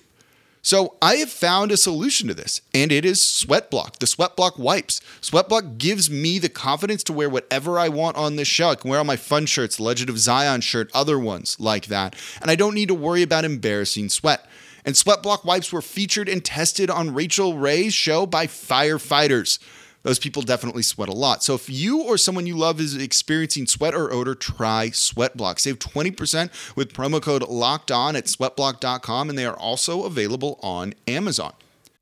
So 0.63 0.96
I 1.01 1.16
have 1.16 1.32
found 1.32 1.72
a 1.72 1.78
solution 1.78 2.28
to 2.28 2.36
this, 2.36 2.62
and 2.72 2.92
it 2.92 3.04
is 3.04 3.20
Sweatblock, 3.20 3.98
the 3.98 4.06
Sweatblock 4.06 4.60
wipes. 4.60 5.01
Sweatblock 5.20 5.80
gives 5.80 6.10
me 6.10 6.38
the 6.38 6.50
confidence 6.50 7.04
to 7.06 7.13
wear 7.13 7.30
whatever 7.32 7.80
I 7.80 7.90
want 7.90 8.16
on 8.16 8.36
this 8.36 8.48
show. 8.48 8.70
I 8.70 8.75
can 8.75 8.92
wear 8.92 9.00
all 9.00 9.06
my 9.06 9.16
fun 9.16 9.48
shirts, 9.48 9.80
Legend 9.80 10.12
of 10.12 10.20
Zion 10.20 10.62
shirt, 10.62 10.92
other 10.94 11.18
ones 11.18 11.60
like 11.60 11.88
that, 11.88 12.16
and 12.42 12.51
I 12.51 12.56
don't 12.56 12.75
need 12.75 12.90
to 12.90 12.94
worry 12.94 13.24
about 13.24 13.44
embarrassing 13.44 14.10
sweat. 14.10 14.48
And 14.86 14.96
Sweatblock 14.96 15.46
wipes 15.46 15.72
were 15.72 15.82
featured 15.82 16.28
and 16.30 16.44
tested 16.44 16.90
on 16.90 17.14
Rachael 17.14 17.58
Ray's 17.58 17.94
show 17.94 18.26
by 18.26 18.48
firefighters 18.48 19.60
those 20.04 20.20
people 20.20 20.42
definitely 20.42 20.84
sweat 20.84 21.10
a 21.10 21.14
lot. 21.14 21.44
So 21.44 21.54
if 21.54 21.70
you 21.70 22.02
or 22.02 22.18
someone 22.18 22.48
you 22.48 22.58
love 22.58 22.80
is 22.80 22.96
experiencing 22.96 23.68
sweat 23.68 23.94
or 23.94 24.12
odor, 24.12 24.36
try 24.36 24.90
Sweatblock. 24.90 25.60
Save 25.60 25.80
20% 25.80 26.76
with 26.76 26.94
promo 26.94 27.22
code 27.22 27.44
locked 27.48 27.92
on 27.92 28.16
at 28.16 28.26
sweatblock.com, 28.26 29.30
and 29.30 29.38
they 29.38 29.46
are 29.46 29.58
also 29.58 30.04
available 30.04 30.60
on 30.62 30.94
Amazon. 31.08 31.54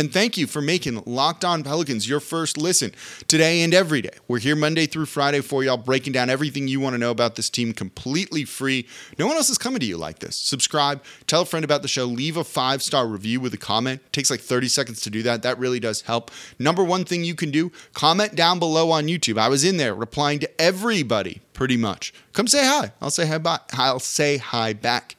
And 0.00 0.12
thank 0.12 0.38
you 0.38 0.46
for 0.46 0.62
making 0.62 1.02
Locked 1.06 1.44
On 1.44 1.64
Pelicans 1.64 2.08
your 2.08 2.20
first 2.20 2.56
listen 2.56 2.92
today 3.26 3.62
and 3.62 3.74
every 3.74 4.00
day. 4.00 4.12
We're 4.28 4.38
here 4.38 4.54
Monday 4.54 4.86
through 4.86 5.06
Friday 5.06 5.40
for 5.40 5.64
y'all, 5.64 5.76
breaking 5.76 6.12
down 6.12 6.30
everything 6.30 6.68
you 6.68 6.78
want 6.78 6.94
to 6.94 6.98
know 6.98 7.10
about 7.10 7.34
this 7.34 7.50
team 7.50 7.72
completely 7.72 8.44
free. 8.44 8.86
No 9.18 9.26
one 9.26 9.34
else 9.34 9.50
is 9.50 9.58
coming 9.58 9.80
to 9.80 9.86
you 9.86 9.96
like 9.96 10.20
this. 10.20 10.36
Subscribe, 10.36 11.02
tell 11.26 11.42
a 11.42 11.44
friend 11.44 11.64
about 11.64 11.82
the 11.82 11.88
show, 11.88 12.04
leave 12.04 12.36
a 12.36 12.44
five 12.44 12.80
star 12.80 13.08
review 13.08 13.40
with 13.40 13.52
a 13.54 13.58
comment. 13.58 14.00
It 14.06 14.12
takes 14.12 14.30
like 14.30 14.38
30 14.38 14.68
seconds 14.68 15.00
to 15.00 15.10
do 15.10 15.24
that. 15.24 15.42
That 15.42 15.58
really 15.58 15.80
does 15.80 16.02
help. 16.02 16.30
Number 16.60 16.84
one 16.84 17.04
thing 17.04 17.24
you 17.24 17.34
can 17.34 17.50
do 17.50 17.72
comment 17.92 18.36
down 18.36 18.60
below 18.60 18.92
on 18.92 19.08
YouTube. 19.08 19.36
I 19.36 19.48
was 19.48 19.64
in 19.64 19.78
there 19.78 19.96
replying 19.96 20.38
to 20.38 20.60
everybody 20.60 21.40
pretty 21.54 21.76
much. 21.76 22.14
Come 22.34 22.46
say 22.46 22.64
hi. 22.64 22.92
I'll 23.02 23.10
say 23.10 23.26
hi 23.26 23.38
back. 23.38 23.62
I'll 23.72 23.98
say 23.98 24.36
hi 24.36 24.74
back. 24.74 25.16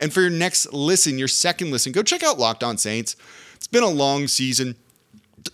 And 0.00 0.14
for 0.14 0.22
your 0.22 0.30
next 0.30 0.72
listen, 0.72 1.18
your 1.18 1.28
second 1.28 1.70
listen, 1.70 1.92
go 1.92 2.02
check 2.02 2.22
out 2.22 2.38
Locked 2.38 2.64
On 2.64 2.78
Saints. 2.78 3.16
It's 3.64 3.68
been 3.68 3.82
a 3.82 3.88
long 3.88 4.28
season. 4.28 4.76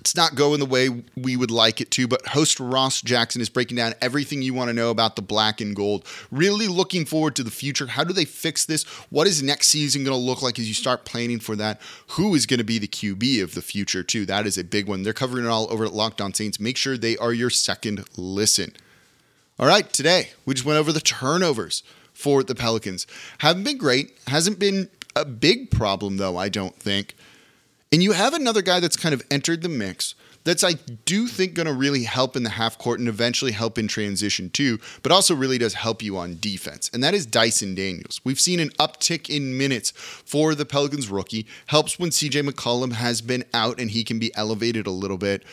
It's 0.00 0.16
not 0.16 0.34
going 0.34 0.58
the 0.58 0.66
way 0.66 0.88
we 1.16 1.36
would 1.36 1.52
like 1.52 1.80
it 1.80 1.92
to, 1.92 2.08
but 2.08 2.26
host 2.26 2.58
Ross 2.58 3.00
Jackson 3.00 3.40
is 3.40 3.48
breaking 3.48 3.76
down 3.76 3.94
everything 4.00 4.42
you 4.42 4.52
want 4.52 4.66
to 4.66 4.74
know 4.74 4.90
about 4.90 5.14
the 5.14 5.22
black 5.22 5.60
and 5.60 5.76
gold. 5.76 6.04
Really 6.32 6.66
looking 6.66 7.04
forward 7.04 7.36
to 7.36 7.44
the 7.44 7.52
future. 7.52 7.86
How 7.86 8.02
do 8.02 8.12
they 8.12 8.24
fix 8.24 8.64
this? 8.64 8.82
What 9.10 9.28
is 9.28 9.44
next 9.44 9.68
season 9.68 10.02
going 10.02 10.18
to 10.18 10.20
look 10.20 10.42
like 10.42 10.58
as 10.58 10.66
you 10.66 10.74
start 10.74 11.04
planning 11.04 11.38
for 11.38 11.54
that? 11.54 11.80
Who 12.08 12.34
is 12.34 12.46
going 12.46 12.58
to 12.58 12.64
be 12.64 12.80
the 12.80 12.88
QB 12.88 13.44
of 13.44 13.54
the 13.54 13.62
future, 13.62 14.02
too? 14.02 14.26
That 14.26 14.44
is 14.44 14.58
a 14.58 14.64
big 14.64 14.88
one. 14.88 15.04
They're 15.04 15.12
covering 15.12 15.44
it 15.44 15.48
all 15.48 15.72
over 15.72 15.84
at 15.84 15.92
Locked 15.92 16.20
On 16.20 16.34
Saints. 16.34 16.58
Make 16.58 16.76
sure 16.76 16.98
they 16.98 17.16
are 17.18 17.32
your 17.32 17.48
second 17.48 18.02
listen. 18.16 18.72
All 19.56 19.68
right, 19.68 19.88
today 19.92 20.30
we 20.44 20.54
just 20.54 20.66
went 20.66 20.80
over 20.80 20.90
the 20.90 21.00
turnovers 21.00 21.84
for 22.12 22.42
the 22.42 22.56
Pelicans. 22.56 23.06
Haven't 23.38 23.62
been 23.62 23.78
great. 23.78 24.18
Hasn't 24.26 24.58
been 24.58 24.90
a 25.14 25.24
big 25.24 25.70
problem, 25.70 26.16
though, 26.16 26.36
I 26.36 26.48
don't 26.48 26.74
think. 26.74 27.14
And 27.92 28.02
you 28.02 28.12
have 28.12 28.34
another 28.34 28.62
guy 28.62 28.80
that's 28.80 28.96
kind 28.96 29.12
of 29.12 29.22
entered 29.30 29.62
the 29.62 29.68
mix 29.68 30.14
that's 30.44 30.64
I 30.64 30.74
do 31.04 31.26
think 31.26 31.54
going 31.54 31.66
to 31.66 31.72
really 31.72 32.04
help 32.04 32.36
in 32.36 32.42
the 32.42 32.50
half 32.50 32.78
court 32.78 32.98
and 32.98 33.08
eventually 33.08 33.52
help 33.52 33.78
in 33.78 33.88
transition 33.88 34.50
too, 34.50 34.78
but 35.02 35.12
also 35.12 35.34
really 35.34 35.58
does 35.58 35.74
help 35.74 36.02
you 36.02 36.16
on 36.16 36.38
defense. 36.40 36.90
And 36.92 37.02
that 37.04 37.14
is 37.14 37.26
Dyson 37.26 37.74
Daniels. 37.74 38.20
We've 38.24 38.40
seen 38.40 38.60
an 38.60 38.70
uptick 38.70 39.28
in 39.28 39.58
minutes 39.58 39.90
for 39.90 40.54
the 40.54 40.64
Pelicans 40.64 41.08
rookie. 41.08 41.46
Helps 41.66 41.98
when 41.98 42.10
CJ 42.10 42.48
McCollum 42.48 42.92
has 42.92 43.20
been 43.20 43.44
out 43.52 43.78
and 43.78 43.90
he 43.90 44.04
can 44.04 44.18
be 44.18 44.34
elevated 44.34 44.86
a 44.86 44.92
little 44.92 45.18
bit. 45.18 45.44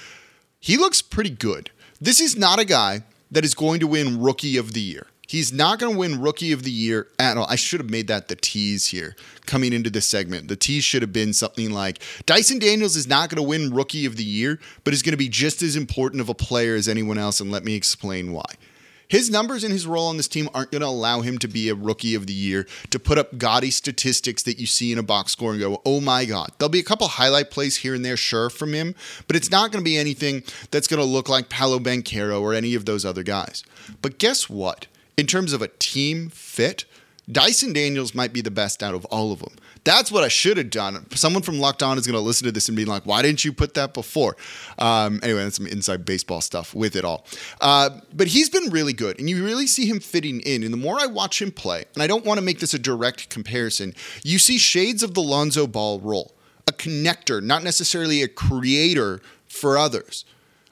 He 0.59 0.77
looks 0.77 1.01
pretty 1.01 1.31
good. 1.31 1.71
This 1.99 2.19
is 2.21 2.37
not 2.37 2.59
a 2.59 2.65
guy 2.65 3.03
that 3.29 3.43
is 3.43 3.53
going 3.53 3.79
to 3.81 3.87
win 3.87 4.21
rookie 4.21 4.57
of 4.57 4.73
the 4.73 4.81
year. 4.81 5.07
He's 5.27 5.51
not 5.51 5.77
going 5.77 5.91
to 5.91 5.99
win 5.99 6.21
Rookie 6.21 6.53
of 6.53 6.63
the 6.63 6.71
Year 6.71 7.09
at 7.19 7.35
all. 7.35 7.45
I 7.49 7.57
should 7.57 7.81
have 7.81 7.89
made 7.89 8.07
that 8.07 8.29
the 8.29 8.37
tease 8.37 8.87
here 8.87 9.13
coming 9.45 9.73
into 9.73 9.89
this 9.89 10.07
segment. 10.07 10.47
The 10.47 10.55
tease 10.55 10.85
should 10.85 11.01
have 11.01 11.11
been 11.11 11.33
something 11.33 11.71
like 11.71 11.99
Dyson 12.25 12.59
Daniels 12.59 12.95
is 12.95 13.07
not 13.07 13.29
going 13.29 13.43
to 13.43 13.47
win 13.47 13.73
Rookie 13.73 14.05
of 14.05 14.15
the 14.15 14.23
Year, 14.23 14.57
but 14.85 14.93
is 14.93 15.01
going 15.01 15.11
to 15.11 15.17
be 15.17 15.27
just 15.27 15.61
as 15.61 15.75
important 15.75 16.21
of 16.21 16.29
a 16.29 16.33
player 16.33 16.75
as 16.75 16.87
anyone 16.87 17.17
else. 17.17 17.41
And 17.41 17.51
let 17.51 17.65
me 17.65 17.75
explain 17.75 18.31
why. 18.31 18.45
His 19.09 19.29
numbers 19.29 19.63
and 19.63 19.71
his 19.71 19.87
role 19.87 20.07
on 20.07 20.17
this 20.17 20.27
team 20.27 20.49
aren't 20.53 20.71
going 20.71 20.81
to 20.81 20.87
allow 20.87 21.21
him 21.21 21.37
to 21.39 21.47
be 21.47 21.69
a 21.69 21.75
rookie 21.75 22.15
of 22.15 22.27
the 22.27 22.33
year, 22.33 22.67
to 22.89 22.99
put 22.99 23.17
up 23.17 23.37
gaudy 23.37 23.71
statistics 23.71 24.43
that 24.43 24.59
you 24.59 24.65
see 24.65 24.91
in 24.91 24.97
a 24.97 25.03
box 25.03 25.31
score 25.31 25.51
and 25.51 25.59
go, 25.59 25.81
oh 25.85 26.01
my 26.01 26.25
God. 26.25 26.51
There'll 26.57 26.69
be 26.69 26.79
a 26.79 26.83
couple 26.83 27.07
highlight 27.07 27.51
plays 27.51 27.77
here 27.77 27.95
and 27.95 28.03
there, 28.03 28.17
sure, 28.17 28.49
from 28.49 28.73
him, 28.73 28.95
but 29.27 29.35
it's 29.35 29.51
not 29.51 29.71
going 29.71 29.83
to 29.83 29.89
be 29.89 29.97
anything 29.97 30.43
that's 30.71 30.87
going 30.87 31.01
to 31.01 31.05
look 31.05 31.29
like 31.29 31.49
Paolo 31.49 31.79
Banchero 31.79 32.41
or 32.41 32.53
any 32.53 32.75
of 32.75 32.85
those 32.85 33.05
other 33.05 33.23
guys. 33.23 33.63
But 34.01 34.19
guess 34.19 34.49
what? 34.49 34.87
In 35.17 35.25
terms 35.25 35.51
of 35.51 35.61
a 35.61 35.67
team 35.67 36.29
fit, 36.29 36.85
Dyson 37.29 37.73
Daniels 37.73 38.15
might 38.15 38.31
be 38.31 38.39
the 38.39 38.51
best 38.51 38.81
out 38.81 38.93
of 38.93 39.03
all 39.05 39.33
of 39.33 39.39
them. 39.39 39.53
That's 39.83 40.11
what 40.11 40.23
I 40.23 40.27
should 40.29 40.57
have 40.57 40.69
done. 40.69 41.09
Someone 41.11 41.43
from 41.43 41.59
Locked 41.59 41.83
On 41.83 41.97
is 41.97 42.07
going 42.07 42.17
to 42.17 42.21
listen 42.21 42.45
to 42.45 42.51
this 42.51 42.69
and 42.69 42.77
be 42.77 42.85
like, 42.85 43.05
why 43.05 43.21
didn't 43.21 43.43
you 43.43 43.51
put 43.51 43.73
that 43.73 43.93
before? 43.93 44.37
Um, 44.77 45.19
anyway, 45.23 45.43
that's 45.43 45.57
some 45.57 45.67
inside 45.67 46.05
baseball 46.05 46.39
stuff 46.39 46.73
with 46.73 46.95
it 46.95 47.03
all. 47.03 47.25
Uh, 47.59 47.89
but 48.13 48.27
he's 48.27 48.49
been 48.49 48.69
really 48.69 48.93
good, 48.93 49.19
and 49.19 49.29
you 49.29 49.43
really 49.43 49.67
see 49.67 49.85
him 49.85 49.99
fitting 49.99 50.39
in. 50.41 50.63
And 50.63 50.71
the 50.71 50.77
more 50.77 50.99
I 51.01 51.07
watch 51.07 51.41
him 51.41 51.51
play, 51.51 51.85
and 51.93 52.03
I 52.03 52.07
don't 52.07 52.25
want 52.25 52.37
to 52.37 52.45
make 52.45 52.59
this 52.59 52.73
a 52.73 52.79
direct 52.79 53.29
comparison, 53.29 53.93
you 54.23 54.39
see 54.39 54.57
shades 54.57 55.03
of 55.03 55.13
the 55.13 55.21
Lonzo 55.21 55.67
Ball 55.67 55.99
role 55.99 56.33
a 56.67 56.71
connector, 56.73 57.41
not 57.41 57.63
necessarily 57.63 58.21
a 58.21 58.27
creator 58.27 59.21
for 59.47 59.77
others 59.77 60.25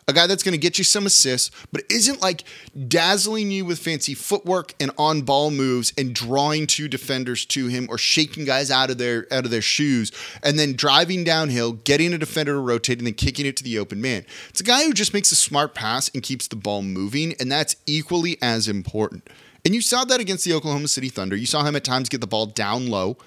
a 0.07 0.13
guy 0.13 0.27
that's 0.27 0.43
going 0.43 0.53
to 0.53 0.57
get 0.59 0.77
you 0.77 0.83
some 0.83 1.05
assists, 1.05 1.49
but 1.71 1.83
isn't 1.89 2.21
like 2.21 2.43
dazzling 2.87 3.49
you 3.49 3.65
with 3.65 3.79
fancy 3.79 4.13
footwork 4.13 4.73
and 4.79 4.91
on 4.97 5.23
ball 5.23 5.49
moves 5.49 5.93
and 5.97 6.13
drawing 6.13 6.67
two 6.67 6.87
defenders 6.87 7.45
to 7.45 7.67
him 7.67 7.87
or 7.89 7.97
shaking 7.97 8.45
guys 8.45 8.69
out 8.69 8.89
of 8.91 8.97
their 8.97 9.25
out 9.31 9.45
of 9.45 9.51
their 9.51 9.61
shoes 9.61 10.11
and 10.43 10.59
then 10.59 10.73
driving 10.73 11.23
downhill, 11.23 11.73
getting 11.73 12.13
a 12.13 12.17
defender 12.17 12.53
to 12.53 12.59
rotate 12.59 12.99
and 12.99 13.07
then 13.07 13.13
kicking 13.13 13.45
it 13.45 13.57
to 13.57 13.63
the 13.63 13.79
open 13.79 13.99
man. 14.01 14.25
It's 14.49 14.61
a 14.61 14.65
guy 14.65 14.83
who 14.83 14.93
just 14.93 15.13
makes 15.13 15.31
a 15.31 15.35
smart 15.35 15.73
pass 15.73 16.09
and 16.13 16.21
keeps 16.21 16.47
the 16.47 16.55
ball 16.55 16.81
moving, 16.81 17.33
and 17.39 17.51
that's 17.51 17.75
equally 17.85 18.37
as 18.41 18.67
important. 18.67 19.27
And 19.63 19.73
you 19.73 19.81
saw 19.81 20.05
that 20.05 20.19
against 20.19 20.45
the 20.45 20.53
Oklahoma 20.53 20.87
City 20.87 21.09
Thunder. 21.09 21.35
You 21.35 21.47
saw 21.47 21.63
him 21.63 21.75
at 21.75 21.83
times 21.83 22.09
get 22.09 22.21
the 22.21 22.27
ball 22.27 22.45
down 22.45 22.87
low 22.89 23.17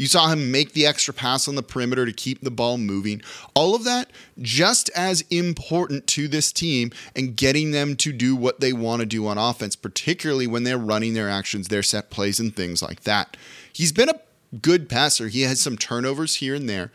you 0.00 0.06
saw 0.06 0.28
him 0.28 0.50
make 0.50 0.72
the 0.72 0.86
extra 0.86 1.12
pass 1.12 1.46
on 1.46 1.56
the 1.56 1.62
perimeter 1.62 2.06
to 2.06 2.12
keep 2.12 2.40
the 2.40 2.50
ball 2.50 2.78
moving. 2.78 3.20
All 3.54 3.74
of 3.74 3.84
that 3.84 4.10
just 4.40 4.88
as 4.96 5.20
important 5.28 6.06
to 6.06 6.26
this 6.26 6.52
team 6.52 6.90
and 7.14 7.36
getting 7.36 7.72
them 7.72 7.96
to 7.96 8.10
do 8.10 8.34
what 8.34 8.60
they 8.60 8.72
want 8.72 9.00
to 9.00 9.06
do 9.06 9.26
on 9.26 9.36
offense, 9.36 9.76
particularly 9.76 10.46
when 10.46 10.64
they're 10.64 10.78
running 10.78 11.12
their 11.12 11.28
actions, 11.28 11.68
their 11.68 11.82
set 11.82 12.08
plays, 12.08 12.40
and 12.40 12.56
things 12.56 12.80
like 12.80 13.02
that. 13.02 13.36
He's 13.70 13.92
been 13.92 14.08
a 14.08 14.18
good 14.62 14.88
passer. 14.88 15.28
He 15.28 15.42
has 15.42 15.60
some 15.60 15.76
turnovers 15.76 16.36
here 16.36 16.54
and 16.54 16.66
there. 16.66 16.90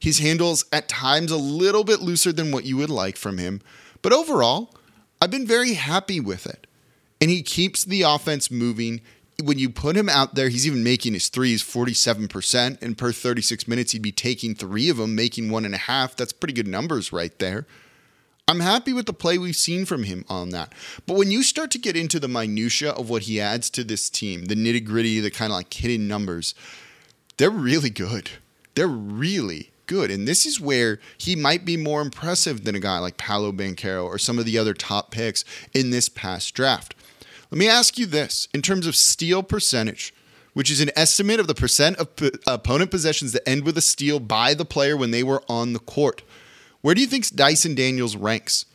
His 0.00 0.18
handles 0.18 0.64
at 0.72 0.88
times 0.88 1.30
a 1.30 1.36
little 1.36 1.84
bit 1.84 2.00
looser 2.00 2.32
than 2.32 2.50
what 2.50 2.64
you 2.64 2.76
would 2.76 2.90
like 2.90 3.16
from 3.16 3.38
him. 3.38 3.60
But 4.02 4.12
overall, 4.12 4.74
I've 5.22 5.30
been 5.30 5.46
very 5.46 5.74
happy 5.74 6.18
with 6.18 6.44
it. 6.44 6.66
And 7.20 7.30
he 7.30 7.42
keeps 7.42 7.84
the 7.84 8.02
offense 8.02 8.50
moving 8.50 9.00
when 9.42 9.58
you 9.58 9.70
put 9.70 9.96
him 9.96 10.08
out 10.08 10.34
there, 10.34 10.48
he's 10.48 10.66
even 10.66 10.82
making 10.82 11.12
his 11.12 11.28
threes 11.28 11.62
47%, 11.62 12.82
and 12.82 12.98
per 12.98 13.12
36 13.12 13.68
minutes, 13.68 13.92
he'd 13.92 14.02
be 14.02 14.12
taking 14.12 14.54
three 14.54 14.88
of 14.88 14.96
them, 14.96 15.14
making 15.14 15.50
one 15.50 15.64
and 15.64 15.74
a 15.74 15.78
half. 15.78 16.16
That's 16.16 16.32
pretty 16.32 16.54
good 16.54 16.66
numbers 16.66 17.12
right 17.12 17.36
there. 17.38 17.66
I'm 18.48 18.60
happy 18.60 18.92
with 18.92 19.06
the 19.06 19.12
play 19.12 19.36
we've 19.36 19.54
seen 19.54 19.84
from 19.84 20.04
him 20.04 20.24
on 20.28 20.48
that. 20.50 20.72
But 21.06 21.16
when 21.16 21.30
you 21.30 21.42
start 21.42 21.70
to 21.72 21.78
get 21.78 21.96
into 21.96 22.18
the 22.18 22.28
minutia 22.28 22.90
of 22.92 23.10
what 23.10 23.22
he 23.22 23.40
adds 23.40 23.68
to 23.70 23.84
this 23.84 24.08
team, 24.08 24.46
the 24.46 24.54
nitty 24.54 24.84
gritty, 24.84 25.20
the 25.20 25.30
kind 25.30 25.52
of 25.52 25.56
like 25.56 25.72
hidden 25.72 26.08
numbers, 26.08 26.54
they're 27.36 27.50
really 27.50 27.90
good. 27.90 28.30
They're 28.74 28.88
really 28.88 29.70
good. 29.86 30.10
And 30.10 30.26
this 30.26 30.46
is 30.46 30.60
where 30.60 30.98
he 31.18 31.36
might 31.36 31.64
be 31.64 31.76
more 31.76 32.00
impressive 32.00 32.64
than 32.64 32.74
a 32.74 32.80
guy 32.80 32.98
like 32.98 33.18
Paolo 33.18 33.52
Banchero 33.52 34.04
or 34.04 34.18
some 34.18 34.38
of 34.38 34.46
the 34.46 34.56
other 34.56 34.72
top 34.74 35.10
picks 35.10 35.44
in 35.74 35.90
this 35.90 36.08
past 36.08 36.54
draft. 36.54 36.94
Let 37.50 37.58
me 37.58 37.68
ask 37.68 37.98
you 37.98 38.06
this 38.06 38.48
in 38.52 38.62
terms 38.62 38.86
of 38.86 38.94
steal 38.94 39.42
percentage, 39.42 40.14
which 40.52 40.70
is 40.70 40.80
an 40.80 40.90
estimate 40.96 41.40
of 41.40 41.46
the 41.46 41.54
percent 41.54 41.96
of 41.96 42.14
p- 42.16 42.30
opponent 42.46 42.90
possessions 42.90 43.32
that 43.32 43.48
end 43.48 43.64
with 43.64 43.78
a 43.78 43.82
steal 43.82 44.20
by 44.20 44.54
the 44.54 44.64
player 44.64 44.96
when 44.96 45.10
they 45.10 45.22
were 45.22 45.42
on 45.48 45.72
the 45.72 45.78
court. 45.78 46.22
Where 46.80 46.94
do 46.94 47.00
you 47.00 47.06
think 47.06 47.34
Dyson 47.34 47.74
Daniels 47.74 48.16
ranks? 48.16 48.66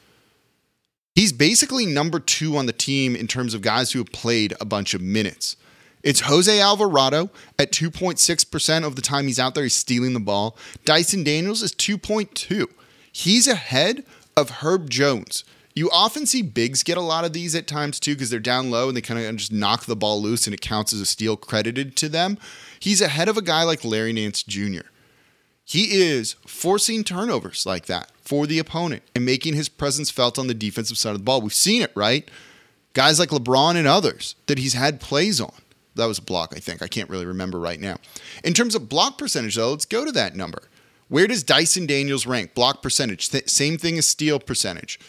He's 1.15 1.31
basically 1.31 1.85
number 1.85 2.19
two 2.19 2.57
on 2.57 2.65
the 2.65 2.73
team 2.73 3.15
in 3.15 3.27
terms 3.27 3.53
of 3.53 3.61
guys 3.61 3.91
who 3.91 3.99
have 3.99 4.11
played 4.11 4.55
a 4.59 4.65
bunch 4.65 4.93
of 4.93 5.01
minutes. 5.01 5.55
It's 6.01 6.21
Jose 6.21 6.59
Alvarado 6.59 7.29
at 7.57 7.71
2.6% 7.71 8.83
of 8.83 8.95
the 8.95 9.01
time 9.01 9.27
he's 9.27 9.39
out 9.39 9.55
there, 9.55 9.63
he's 9.63 9.75
stealing 9.75 10.13
the 10.13 10.19
ball. 10.19 10.57
Dyson 10.83 11.23
Daniels 11.23 11.61
is 11.61 11.73
2.2. 11.73 12.65
He's 13.11 13.47
ahead 13.47 14.03
of 14.35 14.49
Herb 14.49 14.89
Jones. 14.89 15.45
You 15.75 15.89
often 15.91 16.25
see 16.25 16.41
bigs 16.43 16.83
get 16.83 16.97
a 16.97 17.01
lot 17.01 17.25
of 17.25 17.33
these 17.33 17.55
at 17.55 17.67
times 17.67 17.99
too 17.99 18.13
because 18.13 18.29
they're 18.29 18.39
down 18.39 18.69
low 18.69 18.87
and 18.87 18.95
they 18.95 19.01
kind 19.01 19.19
of 19.19 19.35
just 19.35 19.51
knock 19.51 19.85
the 19.85 19.95
ball 19.95 20.21
loose 20.21 20.45
and 20.45 20.53
it 20.53 20.61
counts 20.61 20.93
as 20.93 21.01
a 21.01 21.05
steal 21.05 21.35
credited 21.35 21.95
to 21.97 22.09
them. 22.09 22.37
He's 22.79 23.01
ahead 23.01 23.27
of 23.27 23.37
a 23.37 23.41
guy 23.41 23.63
like 23.63 23.83
Larry 23.83 24.13
Nance 24.13 24.43
Jr. 24.43 24.87
He 25.65 26.01
is 26.01 26.33
forcing 26.45 27.03
turnovers 27.03 27.65
like 27.65 27.85
that 27.87 28.11
for 28.21 28.45
the 28.45 28.59
opponent 28.59 29.03
and 29.15 29.25
making 29.25 29.55
his 29.55 29.69
presence 29.69 30.11
felt 30.11 30.37
on 30.37 30.47
the 30.47 30.53
defensive 30.53 30.97
side 30.97 31.11
of 31.11 31.19
the 31.19 31.23
ball. 31.23 31.41
We've 31.41 31.53
seen 31.53 31.81
it, 31.81 31.91
right? 31.95 32.29
Guys 32.93 33.17
like 33.17 33.29
LeBron 33.29 33.75
and 33.75 33.87
others 33.87 34.35
that 34.45 34.59
he's 34.59 34.73
had 34.73 34.99
plays 34.99 35.41
on. 35.41 35.53
That 35.95 36.05
was 36.05 36.19
a 36.19 36.23
block, 36.23 36.53
I 36.55 36.59
think. 36.59 36.81
I 36.81 36.87
can't 36.87 37.09
really 37.09 37.25
remember 37.25 37.59
right 37.59 37.79
now. 37.79 37.97
In 38.43 38.53
terms 38.53 38.75
of 38.75 38.89
block 38.89 39.17
percentage, 39.17 39.55
though, 39.55 39.71
let's 39.71 39.85
go 39.85 40.05
to 40.05 40.11
that 40.11 40.35
number. 40.35 40.63
Where 41.07 41.27
does 41.27 41.43
Dyson 41.43 41.85
Daniels 41.85 42.25
rank? 42.25 42.53
Block 42.55 42.81
percentage. 42.81 43.29
Th- 43.29 43.47
same 43.49 43.77
thing 43.77 43.97
as 43.97 44.07
steal 44.07 44.39
percentage. 44.39 44.99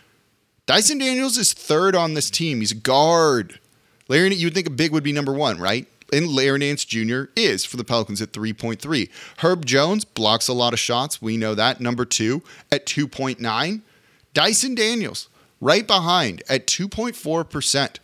Dyson 0.67 0.99
Daniels 0.99 1.37
is 1.37 1.53
third 1.53 1.95
on 1.95 2.15
this 2.15 2.31
team. 2.31 2.61
He's 2.61 2.73
a 2.73 2.77
guard. 2.77 3.61
Larry, 4.09 4.35
you 4.35 4.47
would 4.47 4.55
think 4.55 4.67
a 4.67 4.71
big 4.71 4.93
would 4.93 5.05
be 5.05 5.13
number 5.13 5.33
one, 5.33 5.59
right? 5.59 5.87
And 6.13 6.29
Larry 6.29 6.59
Nance 6.59 6.85
Jr. 6.85 7.25
is 7.37 7.65
for 7.65 7.77
the 7.77 7.85
Pelicans 7.85 8.23
at 8.23 8.33
3.3. 8.33 9.11
Herb 9.39 9.67
Jones 9.67 10.05
blocks 10.05 10.49
a 10.49 10.53
lot 10.53 10.73
of 10.73 10.79
shots. 10.79 11.21
We 11.21 11.37
know 11.37 11.55
that. 11.55 11.81
Number 11.81 12.05
two 12.05 12.43
at 12.71 12.87
2.9. 12.87 13.83
Dyson 14.33 14.75
Daniels 14.75 15.29
right 15.61 15.87
behind 15.87 16.43
at 16.49 16.67
2.4%. 16.67 17.97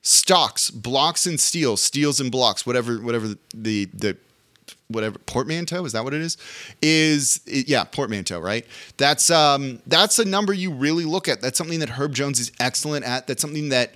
Stocks, 0.00 0.70
blocks 0.70 1.26
and 1.26 1.38
steals, 1.38 1.82
steals 1.82 2.20
and 2.20 2.30
blocks, 2.30 2.64
whatever, 2.64 2.98
whatever 3.00 3.34
the 3.54 3.86
the 3.92 4.16
whatever 4.88 5.18
portmanteau 5.20 5.84
is 5.84 5.92
that 5.92 6.04
what 6.04 6.14
it 6.14 6.20
is? 6.20 6.36
Is 6.82 7.40
it, 7.46 7.68
yeah 7.68 7.84
portmanteau 7.84 8.40
right? 8.40 8.66
That's 8.96 9.30
um 9.30 9.80
that's 9.86 10.18
a 10.18 10.24
number 10.24 10.52
you 10.52 10.72
really 10.72 11.04
look 11.04 11.28
at. 11.28 11.40
That's 11.40 11.58
something 11.58 11.80
that 11.80 11.90
herb 11.90 12.14
jones 12.14 12.40
is 12.40 12.52
excellent 12.60 13.04
at. 13.04 13.26
That's 13.26 13.42
something 13.42 13.68
that 13.70 13.94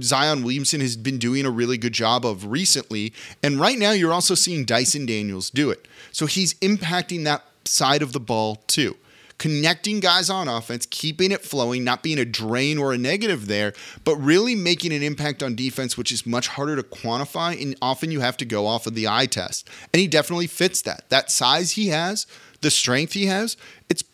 Zion 0.00 0.42
Williamson 0.42 0.80
has 0.80 0.96
been 0.96 1.18
doing 1.18 1.46
a 1.46 1.50
really 1.50 1.78
good 1.78 1.92
job 1.92 2.26
of 2.26 2.46
recently. 2.46 3.12
And 3.44 3.60
right 3.60 3.78
now, 3.78 3.92
you're 3.92 4.12
also 4.12 4.34
seeing 4.34 4.64
Dyson 4.64 5.06
Daniels 5.06 5.50
do 5.50 5.70
it. 5.70 5.86
So 6.10 6.26
he's 6.26 6.54
impacting 6.54 7.22
that 7.24 7.44
side 7.64 8.02
of 8.02 8.12
the 8.12 8.18
ball 8.18 8.56
too 8.66 8.96
connecting 9.38 10.00
guys 10.00 10.30
on 10.30 10.48
offense, 10.48 10.86
keeping 10.90 11.32
it 11.32 11.42
flowing, 11.42 11.84
not 11.84 12.02
being 12.02 12.18
a 12.18 12.24
drain 12.24 12.78
or 12.78 12.92
a 12.92 12.98
negative 12.98 13.46
there, 13.46 13.72
but 14.04 14.16
really 14.16 14.54
making 14.54 14.92
an 14.92 15.02
impact 15.02 15.42
on 15.42 15.54
defense, 15.54 15.96
which 15.96 16.12
is 16.12 16.26
much 16.26 16.48
harder 16.48 16.76
to 16.76 16.82
quantify. 16.82 17.60
And 17.60 17.76
often 17.82 18.10
you 18.10 18.20
have 18.20 18.36
to 18.38 18.44
go 18.44 18.66
off 18.66 18.86
of 18.86 18.94
the 18.94 19.08
eye 19.08 19.26
test. 19.26 19.68
And 19.92 20.00
he 20.00 20.06
definitely 20.06 20.46
fits 20.46 20.82
that. 20.82 21.08
That 21.10 21.30
size 21.30 21.72
he 21.72 21.88
has, 21.88 22.26
the 22.60 22.70
strength 22.70 23.12
he 23.12 23.26
has, 23.26 23.56
it's 23.88 24.04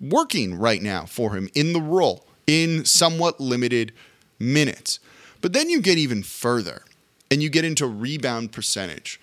working 0.00 0.58
right 0.58 0.82
now 0.82 1.06
for 1.06 1.34
him 1.34 1.48
in 1.54 1.72
the 1.72 1.80
role 1.80 2.26
in 2.46 2.84
somewhat 2.84 3.40
limited 3.40 3.92
minutes. 4.38 5.00
But 5.40 5.52
then 5.52 5.70
you 5.70 5.80
get 5.80 5.98
even 5.98 6.22
further 6.22 6.82
and 7.30 7.42
you 7.42 7.48
get 7.48 7.64
into 7.64 7.86
rebound 7.86 8.52
percentage. 8.52 9.20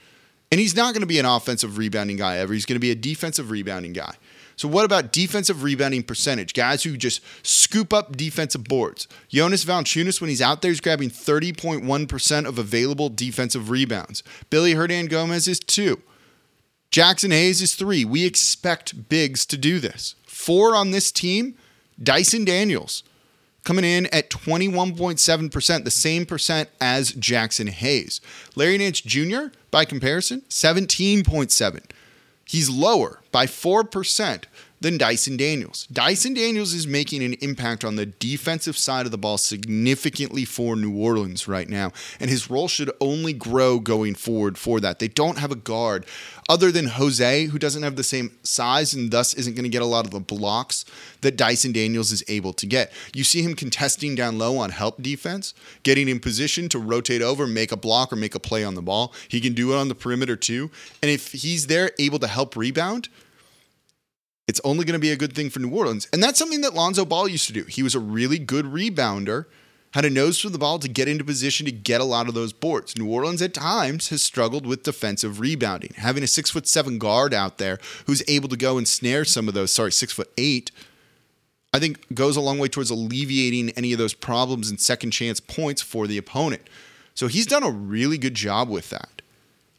And 0.52 0.60
he's 0.60 0.76
not 0.76 0.94
going 0.94 1.02
to 1.02 1.08
be 1.08 1.20
an 1.20 1.26
offensive 1.26 1.78
rebounding 1.78 2.18
guy 2.18 2.38
ever. 2.38 2.54
He's 2.54 2.66
going 2.66 2.76
to 2.76 2.80
be 2.80 2.92
a 2.92 2.96
defensive 2.96 3.50
rebounding 3.50 3.94
guy. 3.94 4.16
So, 4.56 4.68
what 4.68 4.86
about 4.86 5.12
defensive 5.12 5.64
rebounding 5.64 6.04
percentage? 6.04 6.54
Guys 6.54 6.84
who 6.84 6.98
just 6.98 7.22
scoop 7.46 7.94
up 7.94 8.16
defensive 8.16 8.64
boards. 8.64 9.08
Jonas 9.30 9.66
Valanciunas, 9.66 10.22
when 10.22 10.30
he's 10.30 10.42
out 10.42 10.62
there, 10.62 10.72
is 10.72 10.82
grabbing 10.82 11.10
30.1% 11.10 12.46
of 12.46 12.60
available 12.60 13.10
defensive 13.10 13.70
rebounds. 13.70 14.24
Willy 14.52 14.74
Hernangomez 14.76 15.48
is 15.48 15.60
two. 15.60 16.02
Jaxson 16.92 17.32
Hayes 17.32 17.62
is 17.62 17.76
three. 17.76 18.06
We 18.06 18.26
expect 18.26 19.10
bigs 19.10 19.46
to 19.48 19.58
do 19.58 19.80
this. 19.80 20.16
Four 20.28 20.76
on 20.76 20.92
this 20.92 21.12
team, 21.12 21.56
Dyson 22.02 22.46
Daniels 22.46 23.04
coming 23.64 23.86
in 23.86 24.06
at 24.08 24.30
21.7%, 24.30 25.84
the 25.84 25.92
same 25.92 26.26
percent 26.26 26.70
as 26.82 27.14
Jaxson 27.14 27.70
Hayes. 27.70 28.22
Larry 28.56 28.78
Nance 28.78 29.02
Jr., 29.02 29.56
by 29.72 29.86
comparison, 29.86 30.42
17.7. 30.50 31.84
He's 32.46 32.70
lower 32.70 33.22
by 33.32 33.46
4% 33.46 34.44
than 34.84 34.98
Dyson 34.98 35.38
Daniels. 35.38 35.88
Dyson 35.92 36.34
Daniels 36.34 36.74
is 36.74 36.86
making 36.86 37.24
an 37.24 37.34
impact 37.36 37.86
on 37.86 37.96
the 37.96 38.06
defensive 38.06 38.78
side 38.78 39.06
of 39.06 39.14
the 39.14 39.18
ball 39.18 39.38
significantly 39.38 40.44
for 40.44 40.76
New 40.76 40.96
Orleans 40.96 41.48
right 41.48 41.70
now, 41.70 41.94
and 42.20 42.30
his 42.30 42.50
role 42.50 42.68
should 42.68 42.92
only 43.00 43.32
grow 43.32 43.80
going 43.80 44.14
forward 44.14 44.58
for 44.58 44.82
that. 44.82 45.00
They 45.00 45.08
don't 45.08 45.38
have 45.38 45.52
a 45.52 45.56
guard 45.56 46.06
other 46.50 46.70
than 46.70 46.88
Jose, 46.88 47.46
who 47.46 47.58
doesn't 47.58 47.84
have 47.84 47.96
the 47.96 48.04
same 48.04 48.38
size 48.44 48.94
and 48.94 49.10
thus 49.10 49.34
isn't 49.34 49.56
going 49.56 49.64
to 49.64 49.70
get 49.70 49.82
a 49.82 49.86
lot 49.86 50.06
of 50.06 50.12
the 50.12 50.20
blocks 50.20 50.84
that 51.22 51.38
Dyson 51.38 51.72
Daniels 51.72 52.12
is 52.12 52.22
able 52.28 52.52
to 52.52 52.66
get. 52.66 52.92
You 53.16 53.24
see 53.24 53.42
him 53.42 53.56
contesting 53.56 54.16
down 54.16 54.38
low 54.38 54.58
on 54.58 54.72
help 54.72 55.02
defense, 55.02 55.54
getting 55.84 56.10
in 56.10 56.20
position 56.20 56.68
to 56.70 56.78
rotate 56.78 57.22
over, 57.22 57.48
make 57.48 57.72
a 57.72 57.78
block, 57.78 58.12
or 58.12 58.18
make 58.18 58.36
a 58.36 58.40
play 58.40 58.66
on 58.66 58.76
the 58.76 58.82
ball. 58.82 59.14
He 59.30 59.40
can 59.40 59.54
do 59.54 59.72
it 59.72 59.78
on 59.78 59.88
the 59.88 59.96
perimeter 59.96 60.36
too. 60.36 60.70
And 61.02 61.10
if 61.10 61.32
he's 61.32 61.68
there 61.68 61.92
able 61.98 62.20
to 62.20 62.28
help 62.28 62.58
rebound, 62.58 63.08
it's 64.48 64.62
only 64.64 64.86
going 64.86 64.94
to 64.94 65.00
be 65.00 65.12
a 65.12 65.18
good 65.18 65.34
thing 65.34 65.50
for 65.50 65.60
New 65.60 65.70
Orleans. 65.70 66.08
And 66.12 66.22
that's 66.22 66.40
something 66.40 66.62
that 66.62 66.74
Lonzo 66.74 67.06
Ball 67.06 67.28
used 67.28 67.48
to 67.48 67.54
do. 67.54 67.64
He 67.64 67.84
was 67.84 67.96
a 67.96 68.00
really 68.00 68.40
good 68.40 68.66
rebounder, 68.66 69.46
had 69.94 70.06
a 70.06 70.10
nose 70.10 70.40
for 70.40 70.50
the 70.50 70.58
ball 70.58 70.80
to 70.80 70.90
get 70.90 71.08
into 71.08 71.24
position 71.24 71.66
to 71.66 71.72
get 71.72 72.02
a 72.02 72.06
lot 72.06 72.28
of 72.28 72.34
those 72.34 72.52
boards. 72.52 72.98
New 72.98 73.10
Orleans 73.10 73.42
at 73.42 73.54
times 73.54 74.10
has 74.10 74.22
struggled 74.22 74.66
with 74.66 74.84
defensive 74.84 75.40
rebounding. 75.40 75.94
Having 75.96 76.24
a 76.24 76.28
six 76.28 76.50
foot 76.50 76.68
seven 76.68 76.98
guard 76.98 77.34
out 77.34 77.58
there 77.58 77.80
who's 78.06 78.24
able 78.28 78.50
to 78.50 78.58
go 78.58 78.78
and 78.78 78.88
snare 78.88 79.24
some 79.24 79.48
of 79.48 79.54
those, 79.54 79.74
sorry, 79.74 79.92
six 79.92 80.12
foot 80.12 80.32
eight, 80.38 80.72
I 81.74 81.80
think 81.80 82.14
goes 82.14 82.36
a 82.36 82.42
long 82.42 82.60
way 82.60 82.68
towards 82.68 82.90
alleviating 82.90 83.72
any 83.72 83.94
of 83.94 84.00
those 84.00 84.14
problems 84.14 84.70
and 84.70 84.80
second 84.80 85.12
chance 85.12 85.40
points 85.40 85.82
for 85.82 86.06
the 86.06 86.18
opponent. 86.18 86.68
So 87.16 87.28
he's 87.28 87.46
done 87.46 87.64
a 87.64 87.72
really 87.72 88.18
good 88.18 88.36
job 88.36 88.70
with 88.70 88.90
that 88.90 89.22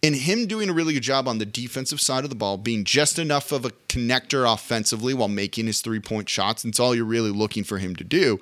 and 0.05 0.15
him 0.15 0.47
doing 0.47 0.69
a 0.69 0.73
really 0.75 0.93
good 0.93 1.03
job 1.03 1.27
on 1.27 1.39
the 1.39 1.47
defensive 1.47 1.99
side 1.99 2.25
of 2.25 2.31
the 2.31 2.37
ball, 2.37 2.59
being 2.59 2.85
just 2.85 3.19
enough 3.19 3.53
of 3.53 3.65
a 3.65 3.71
connector 3.89 4.51
offensively 4.53 5.15
while 5.15 5.29
making 5.29 5.67
his 5.67 5.81
three 5.81 5.99
point 5.99 6.29
shots, 6.29 6.63
and 6.63 6.73
it's 6.73 6.79
all 6.81 6.95
you're 6.95 7.07
really 7.07 7.31
looking 7.31 7.65
for 7.65 7.79
him 7.79 7.97
to 7.97 8.05
do, 8.05 8.39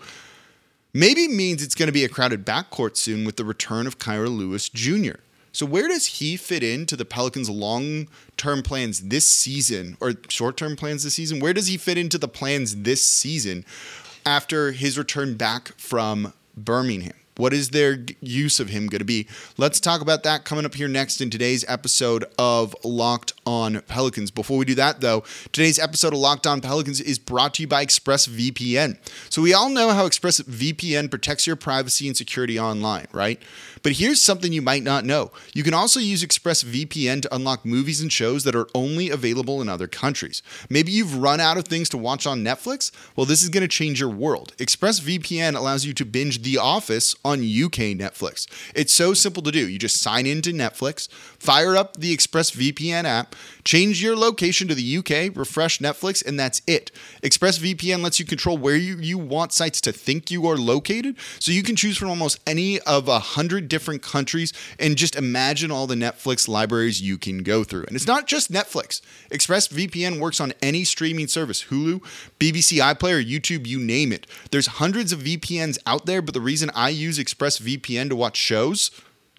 maybe 0.93 1.29
means 1.29 1.63
it's 1.63 1.77
going 1.77 1.87
to 1.87 1.93
be 1.93 2.05
a 2.05 2.09
crowded 2.09 2.45
backcourt 2.45 2.97
soon 2.97 3.25
with 3.25 3.37
the 3.37 3.45
return 3.45 3.87
of 3.87 4.01
Kira 4.01 4.29
Lewis 4.29 4.69
Jr. 4.69 5.21
So, 5.53 5.65
where 5.65 5.87
does 5.87 6.07
he 6.07 6.37
fit 6.37 6.65
into 6.65 6.97
the 6.97 7.05
Pelicans' 7.05 7.49
long 7.49 8.09
term 8.37 8.65
plans 8.65 9.01
this 9.01 9.29
season 9.29 9.97
or 10.01 10.15
short 10.29 10.57
term 10.57 10.75
plans 10.75 11.05
this 11.05 11.15
season? 11.15 11.39
Where 11.39 11.55
does 11.55 11.69
he 11.69 11.77
fit 11.77 11.97
into 11.97 12.19
the 12.19 12.29
plans 12.29 12.83
this 12.83 13.05
season 13.05 13.65
after 14.27 14.73
his 14.73 14.99
return 14.99 15.37
back 15.37 15.79
from 15.79 16.33
Birmingham? 16.57 17.22
What 17.37 17.55
is 17.55 17.71
their 17.71 18.05
use 18.21 18.61
of 18.61 18.69
him 18.69 18.89
going 18.89 18.99
to 18.99 19.07
be? 19.07 19.27
Let's 19.57 19.81
talk 19.81 20.03
about 20.03 20.23
that 20.25 20.45
coming 20.45 20.67
up 20.67 20.75
here 20.75 20.89
next 20.89 21.23
in 21.23 21.31
today's 21.31 21.65
episode 21.67 22.27
of 22.39 22.77
Locked 22.85 23.33
On 23.47 23.81
Pelicans. 23.83 24.31
Before 24.31 24.59
we 24.59 24.67
do 24.67 24.75
that, 24.75 25.01
though, 25.01 25.25
today's 25.51 25.79
episode 25.79 26.13
of 26.13 26.19
Locked 26.19 26.47
On 26.47 26.61
Pelicans 26.61 27.01
is 27.01 27.19
brought 27.19 27.55
to 27.55 27.63
you 27.63 27.67
by 27.67 27.87
ExpressVPN. 27.87 28.99
So, 29.31 29.41
we 29.41 29.55
all 29.55 29.71
know 29.71 29.91
how 29.91 30.07
ExpressVPN 30.07 31.11
protects 31.11 31.47
your 31.47 31.57
privacy 31.57 32.07
and 32.07 32.17
security 32.17 32.61
online, 32.61 33.07
right? 33.13 33.41
But 33.83 33.93
here's 33.93 34.21
something 34.21 34.53
you 34.53 34.63
might 34.63 34.83
not 34.83 35.05
know 35.05 35.33
you 35.55 35.63
can 35.63 35.75
also 35.75 36.01
use 36.01 36.23
ExpressVPN 36.23 37.23
to 37.23 37.35
unlock 37.35 37.65
movies 37.65 38.01
and 38.01 38.13
shows 38.13 38.45
that 38.45 38.55
are 38.55 38.69
only 38.75 39.09
available 39.09 39.63
in 39.63 39.69
other 39.69 39.89
countries. 39.89 40.43
Maybe 40.69 40.93
you've 40.93 41.17
run 41.17 41.41
out 41.41 41.57
of 41.57 41.65
things 41.65 41.89
to 41.91 41.99
watch 41.99 42.27
on 42.27 42.45
Netflix? 42.45 42.93
Well, 43.17 43.27
this 43.27 43.43
is 43.43 43.49
going 43.49 43.63
to 43.63 43.69
change 43.69 44.01
your 44.01 44.11
world. 44.11 44.55
ExpressVPN 44.59 45.57
allows 45.57 45.85
you 45.85 45.95
to 45.95 46.05
binge 46.05 46.43
The 46.43 46.59
Office 46.59 47.17
on 47.25 47.39
UK 47.41 47.97
Netflix. 47.97 48.47
It's 48.75 48.93
so 48.93 49.15
simple 49.15 49.43
to 49.43 49.51
do. 49.51 49.69
You 49.69 49.79
just 49.79 50.01
sign 50.01 50.27
into 50.27 50.53
Netflix, 50.53 51.09
fire 51.11 51.77
up 51.77 51.97
the 51.97 52.17
ExpressVPN 52.17 53.05
app, 53.05 53.35
change 53.65 54.03
your 54.03 54.17
location 54.17 54.69
to 54.69 54.75
the 54.75 54.97
UK, 54.99 55.37
refresh 55.37 55.79
Netflix, 55.79 56.25
and 56.25 56.39
that's 56.39 56.63
it. 56.67 56.91
ExpressVPN 57.23 58.03
lets 58.03 58.19
you 58.19 58.25
control 58.25 58.57
where 58.57 58.77
you, 58.77 58.97
you 58.97 59.19
want 59.19 59.53
sites 59.53 59.81
to 59.83 59.93
think 59.93 60.31
you 60.31 60.47
are 60.47 60.57
located, 60.57 61.17
so 61.39 61.53
you 61.53 61.63
can 61.63 61.77
choose 61.77 61.97
from 61.97 62.09
almost 62.09 62.41
any 62.47 62.81
of 62.81 63.09
a 63.09 63.19
hundred 63.19 63.69
different 63.69 64.03
countries 64.03 64.53
and 64.79 64.97
just 64.97 65.17
imagine 65.17 65.71
all 65.71 65.87
the 65.87 65.95
Netflix 65.95 66.49
libraries 66.49 67.01
you 67.01 67.19
can 67.19 67.43
go 67.43 67.65
through. 67.65 67.85
And 67.85 67.97
it's 67.97 68.07
not 68.07 68.27
just 68.27 68.53
Netflix. 68.53 69.01
ExpressVPN 69.31 70.21
works 70.21 70.41
on 70.41 70.53
any 70.63 70.85
streaming 70.85 71.29
service 71.29 71.65
Hulu, 71.65 72.03
BBC 72.39 72.79
iPlayer, 72.79 73.25
YouTube, 73.25 73.67
you 73.67 73.79
name 73.79 74.13
it. 74.13 74.27
There's 74.51 74.67
hundreds 74.67 75.13
of 75.13 75.21
VPNs 75.21 75.79
out 75.87 76.07
there, 76.07 76.23
but 76.23 76.35
the 76.35 76.41
reason 76.41 76.71
I 76.75 76.91
use 76.91 77.19
ExpressVPN 77.19 78.09
to 78.09 78.17
watch 78.17 78.37
shows 78.37 78.91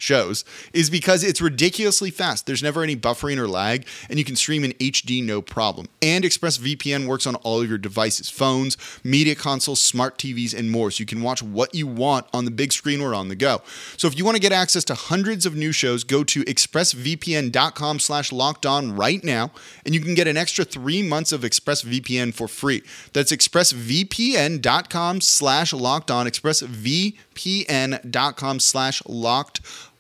shows 0.03 0.43
is 0.73 0.89
because 0.89 1.23
it's 1.23 1.41
ridiculously 1.41 2.11
fast. 2.11 2.45
There's 2.45 2.61
never 2.61 2.83
any 2.83 2.95
buffering 2.95 3.37
or 3.37 3.47
lag, 3.47 3.87
and 4.09 4.19
you 4.19 4.25
can 4.25 4.35
stream 4.35 4.63
in 4.63 4.73
HD 4.73 5.23
no 5.23 5.41
problem. 5.41 5.87
And 6.01 6.23
ExpressVPN 6.23 7.07
works 7.07 7.25
on 7.25 7.35
all 7.35 7.61
of 7.61 7.69
your 7.69 7.77
devices 7.77 8.29
phones, 8.29 8.77
media 9.03 9.35
consoles, 9.35 9.81
smart 9.81 10.17
TVs, 10.17 10.57
and 10.57 10.69
more. 10.69 10.91
So 10.91 11.01
you 11.01 11.05
can 11.05 11.21
watch 11.21 11.41
what 11.41 11.73
you 11.73 11.87
want 11.87 12.27
on 12.33 12.43
the 12.45 12.51
big 12.51 12.73
screen 12.73 13.01
or 13.01 13.15
on 13.15 13.29
the 13.29 13.35
go. 13.35 13.61
So 13.97 14.07
if 14.07 14.17
you 14.17 14.25
want 14.25 14.35
to 14.35 14.41
get 14.41 14.51
access 14.51 14.83
to 14.85 14.95
hundreds 14.95 15.45
of 15.45 15.55
new 15.55 15.71
shows, 15.71 16.03
go 16.03 16.23
to 16.25 16.43
expressvpn.com 16.43 17.99
slash 17.99 18.31
locked 18.31 18.65
on 18.65 18.95
right 18.95 19.23
now, 19.23 19.51
and 19.85 19.93
you 19.95 20.01
can 20.01 20.15
get 20.15 20.27
an 20.27 20.35
extra 20.37 20.65
three 20.65 21.01
months 21.01 21.31
of 21.31 21.41
ExpressVPN 21.41 22.33
for 22.33 22.49
free. 22.49 22.83
That's 23.13 23.31
expressvpn.com 23.31 25.21
slash 25.21 25.73
locked 25.73 26.11
on, 26.11 26.27
expressvpn.com 26.27 28.59
slash 28.59 29.01
locked 29.05 29.61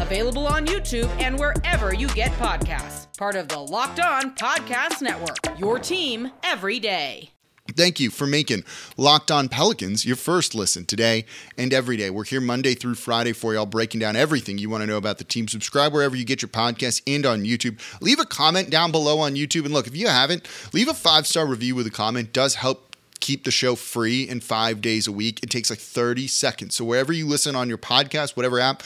available 0.00 0.46
on 0.46 0.66
YouTube 0.66 1.08
and 1.20 1.38
wherever 1.38 1.94
you 1.94 2.08
get 2.08 2.32
podcasts 2.32 3.04
part 3.16 3.36
of 3.36 3.48
the 3.48 3.58
Locked 3.58 4.00
On 4.00 4.34
Podcast 4.34 5.00
Network. 5.00 5.38
Your 5.58 5.78
team 5.78 6.32
every 6.42 6.80
day. 6.80 7.30
Thank 7.76 7.98
you 7.98 8.10
for 8.10 8.26
making 8.26 8.64
Locked 8.96 9.30
On 9.30 9.48
Pelicans 9.48 10.04
your 10.04 10.16
first 10.16 10.54
listen 10.54 10.84
today 10.84 11.24
and 11.56 11.72
every 11.72 11.96
day. 11.96 12.10
We're 12.10 12.24
here 12.24 12.40
Monday 12.40 12.74
through 12.74 12.96
Friday 12.96 13.32
for 13.32 13.54
y'all, 13.54 13.64
breaking 13.64 14.00
down 14.00 14.16
everything 14.16 14.58
you 14.58 14.68
want 14.68 14.82
to 14.82 14.86
know 14.86 14.98
about 14.98 15.16
the 15.18 15.24
team. 15.24 15.48
Subscribe 15.48 15.92
wherever 15.92 16.14
you 16.14 16.24
get 16.24 16.42
your 16.42 16.50
podcasts 16.50 17.00
and 17.06 17.24
on 17.24 17.44
YouTube. 17.44 17.80
Leave 18.02 18.18
a 18.18 18.26
comment 18.26 18.68
down 18.68 18.92
below 18.92 19.18
on 19.20 19.34
YouTube. 19.34 19.64
And 19.64 19.72
look, 19.72 19.86
if 19.86 19.96
you 19.96 20.08
haven't, 20.08 20.46
leave 20.74 20.88
a 20.88 20.94
five 20.94 21.26
star 21.26 21.46
review 21.46 21.74
with 21.74 21.86
a 21.86 21.90
comment. 21.90 22.28
It 22.28 22.32
does 22.34 22.56
help 22.56 22.96
keep 23.20 23.44
the 23.44 23.50
show 23.50 23.74
free 23.74 24.28
in 24.28 24.40
five 24.40 24.82
days 24.82 25.06
a 25.06 25.12
week. 25.12 25.40
It 25.42 25.48
takes 25.48 25.70
like 25.70 25.78
30 25.78 26.26
seconds. 26.26 26.74
So 26.74 26.84
wherever 26.84 27.12
you 27.12 27.26
listen 27.26 27.56
on 27.56 27.68
your 27.70 27.78
podcast, 27.78 28.36
whatever 28.36 28.60
app, 28.60 28.82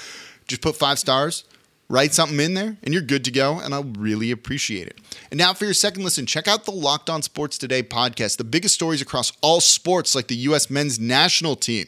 just 0.48 0.62
put 0.62 0.76
five 0.76 0.98
stars 0.98 1.44
write 1.88 2.12
something 2.12 2.38
in 2.38 2.54
there, 2.54 2.76
and 2.82 2.92
you're 2.92 3.02
good 3.02 3.24
to 3.24 3.30
go. 3.30 3.58
And 3.58 3.74
I'll 3.74 3.84
really 3.84 4.30
appreciate 4.30 4.86
it. 4.86 4.98
And 5.30 5.38
now 5.38 5.54
for 5.54 5.64
your 5.64 5.74
second 5.74 6.04
listen, 6.04 6.26
check 6.26 6.46
out 6.46 6.64
the 6.64 6.72
Locked 6.72 7.10
On 7.10 7.22
Sports 7.22 7.58
Today 7.58 7.82
podcast, 7.82 8.36
the 8.36 8.44
biggest 8.44 8.74
stories 8.74 9.02
across 9.02 9.32
all 9.40 9.60
sports, 9.60 10.14
like 10.14 10.28
the 10.28 10.36
U.S. 10.36 10.70
men's 10.70 11.00
national 11.00 11.56
team. 11.56 11.86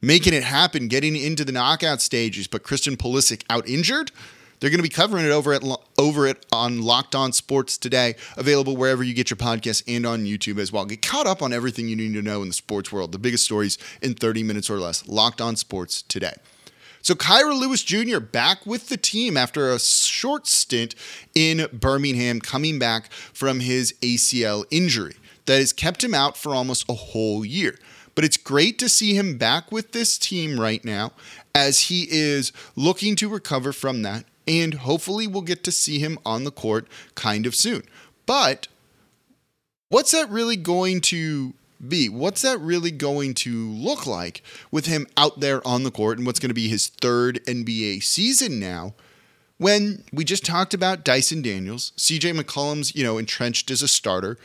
Making 0.00 0.34
it 0.34 0.44
happen, 0.44 0.86
getting 0.86 1.16
into 1.16 1.44
the 1.44 1.50
knockout 1.50 2.00
stages, 2.00 2.46
but 2.46 2.62
Christian 2.62 2.96
Pulisic 2.96 3.42
out 3.50 3.68
injured. 3.68 4.12
They're 4.60 4.70
going 4.70 4.78
to 4.78 4.84
be 4.84 4.88
covering 4.88 5.24
it 5.24 5.30
over 5.30 5.52
at 5.52 5.62
over 5.98 6.26
it 6.26 6.44
on 6.52 6.82
Locked 6.82 7.14
On 7.14 7.32
Sports 7.32 7.78
today, 7.78 8.14
available 8.36 8.76
wherever 8.76 9.02
you 9.02 9.14
get 9.14 9.30
your 9.30 9.36
podcasts 9.36 9.82
and 9.88 10.04
on 10.04 10.24
YouTube 10.24 10.58
as 10.58 10.70
well. 10.70 10.84
Get 10.84 11.02
caught 11.02 11.26
up 11.26 11.42
on 11.42 11.52
everything 11.52 11.88
you 11.88 11.96
need 11.96 12.14
to 12.14 12.22
know 12.22 12.42
in 12.42 12.48
the 12.48 12.54
sports 12.54 12.92
world, 12.92 13.10
the 13.10 13.18
biggest 13.18 13.44
stories 13.44 13.78
in 14.02 14.14
30 14.14 14.42
minutes 14.42 14.68
or 14.68 14.78
less. 14.78 15.06
Locked 15.08 15.40
On 15.40 15.56
Sports 15.56 16.02
today. 16.02 16.34
So 17.02 17.14
Kira 17.14 17.58
Lewis 17.58 17.82
Jr. 17.82 18.20
back 18.20 18.66
with 18.66 18.88
the 18.88 18.96
team 18.96 19.36
after 19.36 19.70
a 19.70 19.78
short 19.78 20.46
stint 20.46 20.94
in 21.34 21.66
Birmingham, 21.72 22.40
coming 22.40 22.78
back 22.78 23.12
from 23.12 23.60
his 23.60 23.92
ACL 24.02 24.64
injury 24.70 25.16
that 25.46 25.58
has 25.58 25.72
kept 25.72 26.04
him 26.04 26.14
out 26.14 26.36
for 26.36 26.54
almost 26.54 26.88
a 26.88 26.94
whole 26.94 27.44
year. 27.44 27.78
But 28.14 28.24
it's 28.24 28.36
great 28.36 28.78
to 28.80 28.88
see 28.88 29.14
him 29.14 29.38
back 29.38 29.70
with 29.70 29.92
this 29.92 30.18
team 30.18 30.58
right 30.58 30.84
now 30.84 31.12
as 31.54 31.82
he 31.82 32.06
is 32.10 32.52
looking 32.74 33.14
to 33.16 33.28
recover 33.28 33.72
from 33.72 34.02
that. 34.02 34.24
And 34.46 34.74
hopefully, 34.74 35.26
we'll 35.26 35.42
get 35.42 35.62
to 35.64 35.72
see 35.72 35.98
him 35.98 36.18
on 36.24 36.44
the 36.44 36.50
court 36.50 36.88
kind 37.14 37.46
of 37.46 37.54
soon. 37.54 37.84
But 38.26 38.66
what's 39.88 40.12
that 40.12 40.30
really 40.30 40.56
going 40.56 41.00
to 41.02 41.54
be? 41.86 42.08
What's 42.08 42.42
that 42.42 42.60
really 42.60 42.90
going 42.90 43.34
to 43.34 43.68
look 43.70 44.06
like 44.06 44.42
with 44.70 44.86
him 44.86 45.06
out 45.16 45.40
there 45.40 45.66
on 45.66 45.82
the 45.82 45.90
court 45.90 46.18
and 46.18 46.26
what's 46.26 46.38
going 46.38 46.50
to 46.50 46.54
be 46.54 46.68
his 46.68 46.88
third 46.88 47.40
NBA 47.46 48.02
season 48.02 48.58
now? 48.58 48.94
When 49.58 50.04
we 50.12 50.24
just 50.24 50.44
talked 50.44 50.72
about 50.72 51.04
Dyson 51.04 51.42
Daniels, 51.42 51.92
CJ 51.96 52.38
McCollum's, 52.38 52.94
you 52.94 53.02
know, 53.02 53.18
entrenched 53.18 53.70
as 53.70 53.82
a 53.82 53.88
starter, 53.88 54.38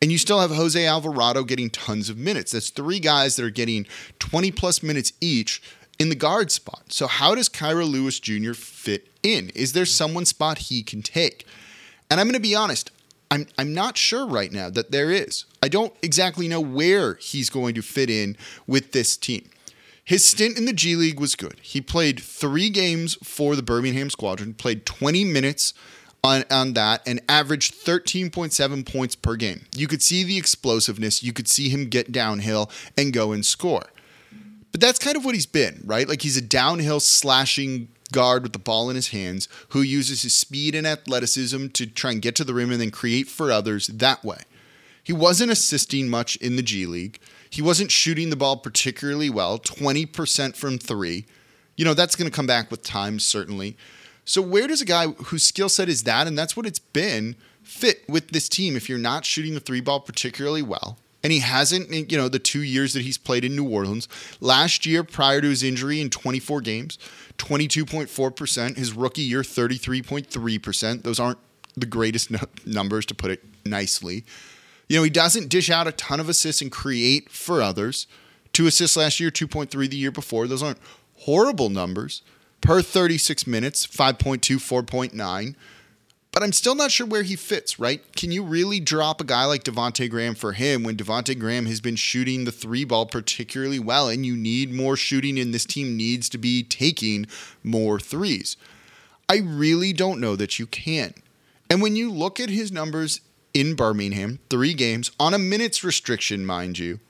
and 0.00 0.10
you 0.10 0.18
still 0.18 0.40
have 0.40 0.50
Jose 0.50 0.84
Alvarado 0.84 1.44
getting 1.44 1.70
tons 1.70 2.08
of 2.08 2.18
minutes. 2.18 2.52
That's 2.52 2.70
three 2.70 3.00
guys 3.00 3.36
that 3.36 3.44
are 3.44 3.50
getting 3.50 3.86
20 4.18 4.50
plus 4.52 4.82
minutes 4.82 5.12
each 5.20 5.62
in 5.98 6.08
the 6.08 6.14
guard 6.14 6.50
spot. 6.50 6.84
So 6.92 7.06
how 7.06 7.34
does 7.34 7.48
Kira 7.48 7.88
Lewis 7.88 8.20
Jr. 8.20 8.52
fit 8.52 9.08
in? 9.22 9.50
Is 9.50 9.72
there 9.72 9.86
someone 9.86 10.24
spot 10.24 10.58
he 10.58 10.82
can 10.82 11.02
take? 11.02 11.46
And 12.10 12.20
I'm 12.20 12.26
going 12.26 12.34
to 12.34 12.40
be 12.40 12.54
honest, 12.54 12.90
I'm 13.30 13.46
I'm 13.58 13.74
not 13.74 13.96
sure 13.96 14.26
right 14.26 14.52
now 14.52 14.70
that 14.70 14.90
there 14.90 15.10
is. 15.10 15.44
I 15.62 15.68
don't 15.68 15.92
exactly 16.02 16.48
know 16.48 16.60
where 16.60 17.14
he's 17.14 17.50
going 17.50 17.74
to 17.74 17.82
fit 17.82 18.10
in 18.10 18.36
with 18.66 18.92
this 18.92 19.16
team. 19.16 19.48
His 20.04 20.24
stint 20.24 20.56
in 20.56 20.66
the 20.66 20.72
G 20.72 20.94
League 20.94 21.18
was 21.18 21.34
good. 21.34 21.58
He 21.60 21.80
played 21.80 22.20
three 22.20 22.70
games 22.70 23.18
for 23.24 23.56
the 23.56 23.62
Birmingham 23.62 24.08
Squadron, 24.08 24.54
played 24.54 24.86
20 24.86 25.24
minutes 25.24 25.74
on, 26.22 26.44
on 26.48 26.74
that, 26.74 27.02
and 27.04 27.20
averaged 27.28 27.74
13.7 27.74 28.86
points 28.86 29.16
per 29.16 29.34
game. 29.34 29.66
You 29.74 29.88
could 29.88 30.02
see 30.02 30.22
the 30.22 30.38
explosiveness. 30.38 31.24
You 31.24 31.32
could 31.32 31.48
see 31.48 31.68
him 31.70 31.88
get 31.88 32.12
downhill 32.12 32.70
and 32.96 33.12
go 33.12 33.32
and 33.32 33.44
score. 33.44 33.86
But 34.70 34.80
that's 34.80 35.00
kind 35.00 35.16
of 35.16 35.24
what 35.24 35.34
he's 35.34 35.46
been, 35.46 35.82
right? 35.84 36.08
Like 36.08 36.22
he's 36.22 36.36
a 36.36 36.42
downhill 36.42 37.00
slashing 37.00 37.88
guard 38.08 38.42
with 38.42 38.52
the 38.52 38.58
ball 38.58 38.88
in 38.90 38.96
his 38.96 39.08
hands 39.08 39.48
who 39.70 39.82
uses 39.82 40.22
his 40.22 40.34
speed 40.34 40.74
and 40.74 40.86
athleticism 40.86 41.68
to 41.68 41.86
try 41.86 42.12
and 42.12 42.22
get 42.22 42.34
to 42.36 42.44
the 42.44 42.54
rim 42.54 42.70
and 42.70 42.80
then 42.80 42.90
create 42.90 43.28
for 43.28 43.50
others 43.50 43.86
that 43.88 44.24
way. 44.24 44.42
He 45.02 45.12
wasn't 45.12 45.52
assisting 45.52 46.08
much 46.08 46.36
in 46.36 46.56
the 46.56 46.62
G 46.62 46.84
League. 46.84 47.20
He 47.48 47.62
wasn't 47.62 47.92
shooting 47.92 48.30
the 48.30 48.36
ball 48.36 48.56
particularly 48.56 49.30
well, 49.30 49.58
20% 49.58 50.56
from 50.56 50.78
three. 50.78 51.26
You 51.76 51.84
know, 51.84 51.94
that's 51.94 52.16
going 52.16 52.28
to 52.28 52.34
come 52.34 52.46
back 52.46 52.70
with 52.70 52.82
time, 52.82 53.20
certainly. 53.20 53.76
So, 54.24 54.42
where 54.42 54.66
does 54.66 54.82
a 54.82 54.84
guy 54.84 55.06
whose 55.06 55.44
skill 55.44 55.68
set 55.68 55.88
is 55.88 56.02
that, 56.02 56.26
and 56.26 56.36
that's 56.36 56.56
what 56.56 56.66
it's 56.66 56.80
been, 56.80 57.36
fit 57.62 58.02
with 58.08 58.30
this 58.30 58.48
team 58.48 58.74
if 58.74 58.88
you're 58.88 58.98
not 58.98 59.24
shooting 59.24 59.54
the 59.54 59.60
three 59.60 59.80
ball 59.80 60.00
particularly 60.00 60.62
well? 60.62 60.98
And 61.26 61.32
he 61.32 61.40
hasn't, 61.40 61.92
eh, 61.92 62.04
you 62.08 62.16
know, 62.16 62.28
the 62.28 62.38
two 62.38 62.62
years 62.62 62.92
that 62.92 63.02
he's 63.02 63.18
played 63.18 63.44
in 63.44 63.56
New 63.56 63.68
Orleans. 63.68 64.06
Last 64.40 64.86
year, 64.86 65.02
prior 65.02 65.40
to 65.40 65.48
his 65.48 65.64
injury 65.64 66.00
in 66.00 66.08
24 66.08 66.60
games, 66.60 66.98
22.4%. 67.38 68.76
His 68.76 68.92
rookie 68.92 69.22
year, 69.22 69.42
33.3%. 69.42 71.02
Those 71.02 71.18
aren't 71.18 71.40
the 71.76 71.84
greatest 71.84 72.30
no- 72.30 72.38
numbers, 72.64 73.04
to 73.06 73.14
put 73.16 73.32
it 73.32 73.42
nicely. 73.64 74.24
You 74.88 74.98
know, 74.98 75.02
he 75.02 75.10
doesn't 75.10 75.48
dish 75.48 75.68
out 75.68 75.88
a 75.88 75.92
ton 75.92 76.20
of 76.20 76.28
assists 76.28 76.62
and 76.62 76.70
create 76.70 77.28
for 77.28 77.60
others. 77.60 78.06
Two 78.52 78.68
assists 78.68 78.96
last 78.96 79.18
year, 79.18 79.32
2.3 79.32 79.90
the 79.90 79.96
year 79.96 80.12
before. 80.12 80.46
Those 80.46 80.62
aren't 80.62 80.78
horrible 81.22 81.70
numbers. 81.70 82.22
Per 82.60 82.82
36 82.82 83.48
minutes, 83.48 83.84
5.2, 83.84 84.58
4.9 84.58 85.56
but 86.36 86.42
I'm 86.42 86.52
still 86.52 86.74
not 86.74 86.90
sure 86.90 87.06
where 87.06 87.22
he 87.22 87.34
fits, 87.34 87.78
right? 87.78 88.02
Can 88.14 88.30
you 88.30 88.42
really 88.42 88.78
drop 88.78 89.22
a 89.22 89.24
guy 89.24 89.46
like 89.46 89.64
Devonte 89.64 90.10
Graham 90.10 90.34
for 90.34 90.52
him 90.52 90.82
when 90.82 90.94
Devonte 90.94 91.38
Graham 91.38 91.64
has 91.64 91.80
been 91.80 91.96
shooting 91.96 92.44
the 92.44 92.52
three 92.52 92.84
ball 92.84 93.06
particularly 93.06 93.78
well 93.78 94.10
and 94.10 94.26
you 94.26 94.36
need 94.36 94.70
more 94.70 94.98
shooting 94.98 95.38
and 95.38 95.54
this 95.54 95.64
team 95.64 95.96
needs 95.96 96.28
to 96.28 96.36
be 96.36 96.62
taking 96.62 97.26
more 97.64 97.98
threes? 97.98 98.58
I 99.30 99.38
really 99.38 99.94
don't 99.94 100.20
know 100.20 100.36
that 100.36 100.58
you 100.58 100.66
can. 100.66 101.14
And 101.70 101.80
when 101.80 101.96
you 101.96 102.12
look 102.12 102.38
at 102.38 102.50
his 102.50 102.70
numbers 102.70 103.22
in 103.54 103.74
Birmingham, 103.74 104.38
three 104.50 104.74
games 104.74 105.10
on 105.18 105.32
a 105.32 105.38
minutes 105.38 105.82
restriction, 105.82 106.44
mind 106.44 106.78
you, 106.78 107.00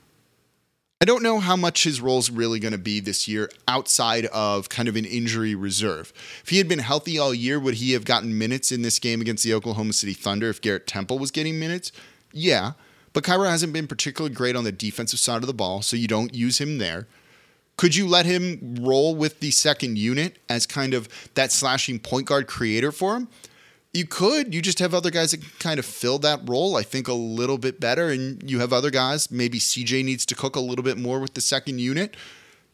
I 0.98 1.04
don't 1.04 1.22
know 1.22 1.40
how 1.40 1.56
much 1.56 1.85
his 1.85 2.00
role 2.00 2.18
is 2.18 2.30
really 2.30 2.59
going 2.59 2.72
to 2.72 2.78
be 2.78 3.00
this 3.00 3.28
year 3.28 3.50
outside 3.68 4.24
of 4.26 4.70
kind 4.70 4.88
of 4.88 4.96
an 4.96 5.04
injury 5.04 5.54
reserve. 5.54 6.11
If 6.42 6.48
he 6.48 6.56
had 6.56 6.68
been 6.68 6.78
healthy 6.78 7.18
all 7.18 7.35
year, 7.35 7.61
would 7.61 7.74
he 7.74 7.92
have 7.92 8.06
gotten 8.06 8.38
minutes 8.38 8.72
in 8.72 8.80
this 8.80 8.98
game 8.98 9.20
against 9.20 9.44
the 9.44 9.52
Oklahoma 9.52 9.92
City 9.92 10.14
Thunder 10.14 10.48
if 10.48 10.62
Garrett 10.62 10.87
Temple 10.87 11.18
was 11.18 11.30
getting 11.30 11.59
minutes? 11.59 11.92
Yeah. 12.32 12.72
But 13.12 13.24
Kira 13.24 13.50
hasn't 13.50 13.74
been 13.74 13.87
particularly 13.87 14.35
great 14.35 14.56
on 14.56 14.64
the 14.64 14.72
defensive 14.72 15.18
side 15.18 15.42
of 15.42 15.46
the 15.46 15.52
ball, 15.52 15.82
so 15.82 15.96
you 15.96 16.09
don't 16.09 16.35
use 16.35 16.62
him 16.62 16.78
there. 16.78 17.06
Could 17.76 17.94
you 17.94 18.09
let 18.09 18.24
him 18.24 18.76
roll 18.80 19.14
with 19.14 19.40
the 19.40 19.50
second 19.50 19.98
unit 19.98 20.38
as 20.48 20.66
kind 20.66 20.94
of 20.94 21.11
that 21.35 21.52
slashing 21.52 21.98
point 21.98 22.26
guard 22.26 22.46
creator 22.46 22.90
for 22.90 23.16
him? 23.16 23.28
You 23.96 24.06
could. 24.06 24.54
You 24.54 24.61
just 24.61 24.78
have 24.78 24.94
other 24.94 25.11
guys 25.11 25.30
that 25.30 25.59
kind 25.59 25.78
of 25.78 25.87
fill 25.87 26.18
that 26.20 26.40
role, 26.48 26.76
I 26.76 26.82
think, 26.82 27.09
a 27.09 27.14
little 27.14 27.59
bit 27.59 27.80
better. 27.80 28.09
And 28.11 28.48
you 28.48 28.61
have 28.61 28.72
other 28.72 28.90
guys. 28.90 29.30
Maybe 29.30 29.59
CJ 29.59 30.04
needs 30.04 30.26
to 30.26 30.35
cook 30.35 30.54
a 30.54 30.61
little 30.61 30.85
bit 30.85 30.98
more 30.98 31.18
with 31.18 31.35
the 31.35 31.40
second 31.40 31.78
unit. 31.78 32.16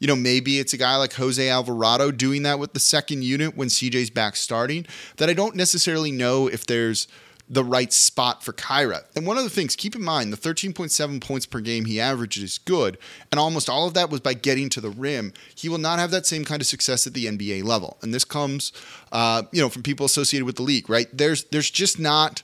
You 0.01 0.09
know, 0.09 0.17
maybe 0.17 0.59
it's 0.59 0.73
a 0.73 0.77
guy 0.77 0.97
like 0.97 1.13
Jose 1.13 1.49
Alvarado 1.49 2.11
doing 2.11 2.43
that 2.43 2.59
with 2.59 2.73
the 2.73 2.81
second 2.81 3.23
unit 3.23 3.57
when 3.57 3.69
CJ's 3.69 4.11
back 4.11 4.35
starting. 4.35 4.85
That 5.19 5.31
I 5.31 5.33
don't 5.33 5.55
necessarily 5.55 6.11
know 6.11 6.49
if 6.49 6.67
there's 6.67 7.07
the 7.49 7.65
right 7.65 7.93
spot 7.93 8.43
for 8.43 8.53
Kira. 8.53 9.05
And 9.15 9.27
one 9.27 9.37
of 9.37 9.45
the 9.45 9.51
things, 9.51 9.77
keep 9.77 9.95
in 9.95 10.03
mind, 10.03 10.33
the 10.33 10.37
13.7 10.37 11.21
points 11.21 11.45
per 11.45 11.61
game 11.61 11.85
he 11.85 12.01
averaged 12.01 12.43
is 12.43 12.59
good, 12.59 12.97
and 13.31 13.39
almost 13.39 13.69
all 13.69 13.87
of 13.87 13.95
that 13.95 14.11
was 14.11 14.21
by 14.21 14.35
getting 14.35 14.69
to 14.71 14.81
the 14.81 14.91
rim. 14.91 15.33
He 15.55 15.69
will 15.69 15.79
not 15.79 15.99
have 15.99 16.11
that 16.13 16.27
same 16.27 16.45
kind 16.45 16.63
of 16.63 16.67
success 16.67 17.07
at 17.07 17.15
the 17.15 17.27
NBA 17.27 17.65
level, 17.65 17.99
and 18.03 18.15
this 18.15 18.25
comes, 18.25 18.73
uh, 19.11 19.43
you 19.53 19.61
know, 19.61 19.69
from 19.69 19.83
people 19.83 20.07
associated 20.07 20.47
with 20.47 20.57
the 20.57 20.63
league, 20.63 20.89
right? 20.89 21.09
There's 21.13 21.45
there's 21.45 21.71
just 21.71 21.99
not 21.99 22.43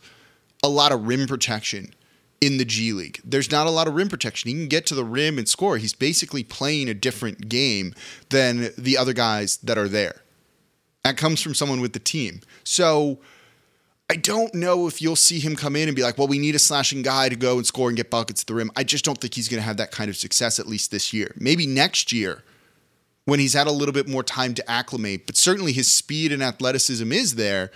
a 0.63 0.69
lot 0.69 0.93
of 0.93 1.07
rim 1.07 1.27
protection 1.27 1.95
in 2.41 2.59
the 2.59 2.65
G 2.65 2.93
League. 2.93 3.21
There's 3.25 3.51
not 3.51 3.67
a 3.67 3.71
lot 3.71 3.89
of 3.89 3.95
rim 3.95 4.09
protection. 4.09 4.49
He 4.49 4.55
can 4.55 4.69
get 4.69 4.87
to 4.87 4.95
the 4.95 5.05
rim 5.05 5.39
and 5.39 5.49
score. 5.49 5.79
He's 5.79 5.95
basically 5.95 6.45
playing 6.45 6.89
a 6.89 6.95
different 6.95 7.49
game 7.49 7.95
than 8.31 8.71
the 8.77 8.97
other 8.97 9.13
guys 9.13 9.57
that 9.59 9.79
are 9.79 9.89
there. 9.89 10.23
That 11.05 11.17
comes 11.17 11.41
from 11.41 11.55
someone 11.55 11.81
with 11.81 11.95
the 11.95 11.99
team. 11.99 12.41
So 12.65 13.19
I 14.11 14.17
don't 14.17 14.55
know 14.55 14.87
if 14.87 15.03
you'll 15.03 15.17
see 15.17 15.39
him 15.39 15.55
come 15.55 15.77
in 15.77 15.87
and 15.87 15.95
be 15.95 16.03
like, 16.03 16.17
well, 16.17 16.29
we 16.29 16.39
need 16.39 16.55
a 16.55 16.59
slashing 16.59 17.03
guy 17.03 17.29
to 17.29 17.37
go 17.37 17.59
and 17.59 17.67
score 17.67 17.89
and 17.89 17.97
get 17.97 18.11
buckets 18.11 18.43
at 18.43 18.47
the 18.47 18.55
rim. 18.55 18.71
I 18.75 18.83
just 18.83 19.05
don't 19.05 19.21
think 19.21 19.35
he's 19.35 19.49
going 19.49 19.61
to 19.61 19.67
have 19.67 19.77
that 19.77 19.91
kind 19.91 20.09
of 20.09 20.17
success, 20.17 20.59
at 20.59 20.67
least 20.67 20.91
this 20.91 21.13
year. 21.13 21.35
Maybe 21.37 21.67
next 21.67 22.11
year 22.11 22.43
when 23.27 23.39
he's 23.39 23.53
had 23.53 23.67
a 23.67 23.73
little 23.73 23.93
bit 23.93 24.09
more 24.09 24.23
time 24.23 24.55
to 24.55 24.71
acclimate, 24.71 25.27
but 25.27 25.37
certainly 25.37 25.73
his 25.73 25.93
speed 25.93 26.33
and 26.33 26.43
athleticism 26.43 27.13
is 27.13 27.35
there. 27.35 27.71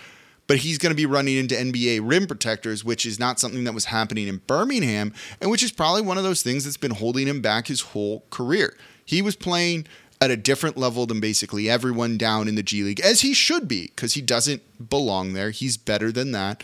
But 0.47 0.57
he's 0.57 0.79
going 0.79 0.89
to 0.89 0.95
be 0.95 1.05
running 1.05 1.37
into 1.37 1.55
NBA 1.55 2.01
rim 2.03 2.25
protectors, 2.25 2.83
which 2.83 3.05
is 3.05 3.19
not 3.19 3.39
something 3.39 3.63
that 3.63 3.73
was 3.73 3.85
happening 3.85 4.27
in 4.27 4.41
Birmingham, 4.47 5.13
and 5.39 5.51
which 5.51 5.63
is 5.63 5.71
probably 5.71 6.01
one 6.01 6.17
of 6.17 6.23
those 6.23 6.41
things 6.41 6.63
that's 6.63 6.75
been 6.75 6.91
holding 6.91 7.27
him 7.27 7.39
back 7.39 7.67
his 7.67 7.81
whole 7.81 8.25
career. 8.31 8.75
He 9.05 9.21
was 9.21 9.35
playing 9.35 9.85
at 10.21 10.31
a 10.31 10.37
different 10.37 10.77
level 10.77 11.05
than 11.05 11.19
basically 11.19 11.69
everyone 11.69 12.17
down 12.17 12.47
in 12.47 12.55
the 12.55 12.63
G 12.63 12.83
League, 12.83 13.01
as 13.01 13.21
he 13.21 13.33
should 13.33 13.67
be, 13.67 13.87
because 13.87 14.13
he 14.13 14.21
doesn't 14.21 14.89
belong 14.89 15.33
there. 15.33 15.51
He's 15.51 15.77
better 15.77 16.11
than 16.11 16.31
that. 16.31 16.63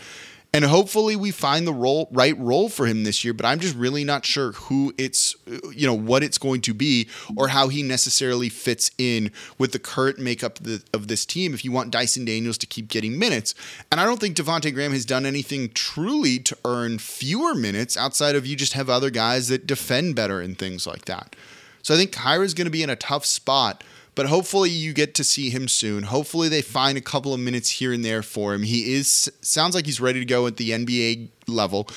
And 0.52 0.64
hopefully 0.64 1.14
we 1.14 1.30
find 1.30 1.64
the 1.64 1.72
role 1.72 2.08
right 2.10 2.36
role 2.36 2.68
for 2.68 2.86
him 2.86 3.04
this 3.04 3.24
year, 3.24 3.32
but 3.32 3.46
I'm 3.46 3.60
just 3.60 3.76
really 3.76 4.02
not 4.02 4.24
sure 4.24 4.52
who 4.52 4.92
it's 4.98 5.36
you 5.72 5.86
know 5.86 5.94
what 5.94 6.24
it's 6.24 6.38
going 6.38 6.60
to 6.62 6.74
be 6.74 7.08
or 7.36 7.48
how 7.48 7.68
he 7.68 7.84
necessarily 7.84 8.48
fits 8.48 8.90
in 8.98 9.30
with 9.58 9.70
the 9.70 9.78
current 9.78 10.18
makeup 10.18 10.58
of, 10.58 10.66
the, 10.66 10.82
of 10.92 11.06
this 11.06 11.24
team 11.24 11.54
if 11.54 11.64
you 11.64 11.70
want 11.70 11.92
Dyson 11.92 12.24
Daniels 12.24 12.58
to 12.58 12.66
keep 12.66 12.88
getting 12.88 13.16
minutes. 13.16 13.54
And 13.92 14.00
I 14.00 14.04
don't 14.04 14.18
think 14.20 14.36
Devonte 14.36 14.74
Graham 14.74 14.92
has 14.92 15.04
done 15.04 15.24
anything 15.24 15.68
truly 15.68 16.40
to 16.40 16.58
earn 16.64 16.98
fewer 16.98 17.54
minutes 17.54 17.96
outside 17.96 18.34
of 18.34 18.44
you 18.44 18.56
just 18.56 18.72
have 18.72 18.90
other 18.90 19.10
guys 19.10 19.48
that 19.48 19.68
defend 19.68 20.16
better 20.16 20.40
and 20.40 20.58
things 20.58 20.84
like 20.84 21.04
that. 21.04 21.36
So 21.82 21.94
I 21.94 21.96
think 21.96 22.12
Kira's 22.12 22.54
going 22.54 22.66
to 22.66 22.70
be 22.70 22.82
in 22.82 22.90
a 22.90 22.96
tough 22.96 23.24
spot, 23.24 23.82
but 24.14 24.26
hopefully 24.26 24.70
you 24.70 24.92
get 24.92 25.14
to 25.14 25.24
see 25.24 25.50
him 25.50 25.68
soon. 25.68 26.04
Hopefully 26.04 26.48
they 26.48 26.62
find 26.62 26.98
a 26.98 27.02
couple 27.02 27.32
of 27.32 27.40
minutes 27.40 27.70
here 27.70 27.92
and 27.92 28.04
there 28.04 28.22
for 28.22 28.54
him. 28.54 28.62
He 28.62 28.94
is 28.94 29.30
sounds 29.40 29.74
like 29.74 29.86
he's 29.86 30.00
ready 30.00 30.20
to 30.20 30.26
go 30.26 30.46
at 30.46 30.56
the 30.56 30.70
NBA 30.70 31.28
level. 31.46 31.88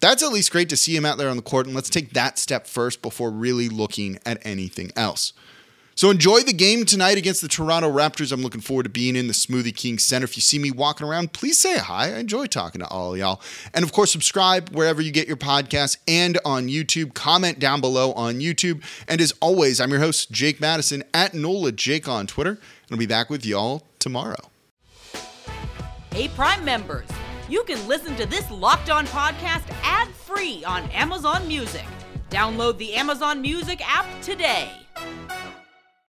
That's 0.00 0.22
at 0.22 0.32
least 0.32 0.52
great 0.52 0.68
to 0.68 0.76
see 0.76 0.96
him 0.96 1.04
out 1.04 1.18
there 1.18 1.28
on 1.28 1.36
the 1.36 1.42
court, 1.42 1.66
and 1.66 1.74
let's 1.74 1.90
take 1.90 2.12
that 2.12 2.38
step 2.38 2.66
first 2.66 3.02
before 3.02 3.30
really 3.30 3.68
looking 3.68 4.18
at 4.24 4.38
anything 4.46 4.92
else. 4.94 5.32
So 5.98 6.10
enjoy 6.10 6.42
the 6.42 6.52
game 6.52 6.84
tonight 6.84 7.18
against 7.18 7.42
the 7.42 7.48
Toronto 7.48 7.90
Raptors. 7.90 8.30
I'm 8.30 8.40
looking 8.40 8.60
forward 8.60 8.84
to 8.84 8.88
being 8.88 9.16
in 9.16 9.26
the 9.26 9.32
Smoothie 9.32 9.74
King 9.74 9.98
Center. 9.98 10.26
If 10.26 10.36
you 10.36 10.42
see 10.42 10.56
me 10.56 10.70
walking 10.70 11.04
around, 11.04 11.32
please 11.32 11.58
say 11.58 11.76
hi. 11.76 12.14
I 12.14 12.18
enjoy 12.18 12.46
talking 12.46 12.80
to 12.82 12.86
all 12.86 13.16
y'all. 13.16 13.40
And 13.74 13.84
of 13.84 13.90
course, 13.90 14.12
subscribe 14.12 14.68
wherever 14.68 15.02
you 15.02 15.10
get 15.10 15.26
your 15.26 15.36
podcasts 15.36 15.96
and 16.06 16.38
on 16.44 16.68
YouTube. 16.68 17.14
Comment 17.14 17.58
down 17.58 17.80
below 17.80 18.12
on 18.12 18.38
YouTube. 18.38 18.84
And 19.08 19.20
as 19.20 19.34
always, 19.40 19.80
I'm 19.80 19.90
your 19.90 19.98
host, 19.98 20.30
Jake 20.30 20.60
Madison 20.60 21.02
at 21.12 21.34
NOLA 21.34 21.72
Jake 21.72 22.06
on 22.06 22.28
Twitter. 22.28 22.52
And 22.52 22.92
I'll 22.92 22.96
be 22.98 23.06
back 23.06 23.28
with 23.28 23.44
y'all 23.44 23.82
tomorrow. 23.98 24.52
Hey, 26.12 26.28
Prime 26.28 26.64
members, 26.64 27.08
you 27.48 27.64
can 27.64 27.88
listen 27.88 28.14
to 28.18 28.26
this 28.26 28.48
Locked 28.52 28.88
On 28.88 29.04
podcast 29.08 29.64
ad 29.82 30.06
free 30.10 30.62
on 30.64 30.88
Amazon 30.90 31.48
Music. 31.48 31.86
Download 32.30 32.78
the 32.78 32.94
Amazon 32.94 33.42
Music 33.42 33.80
app 33.84 34.06
today. 34.22 34.70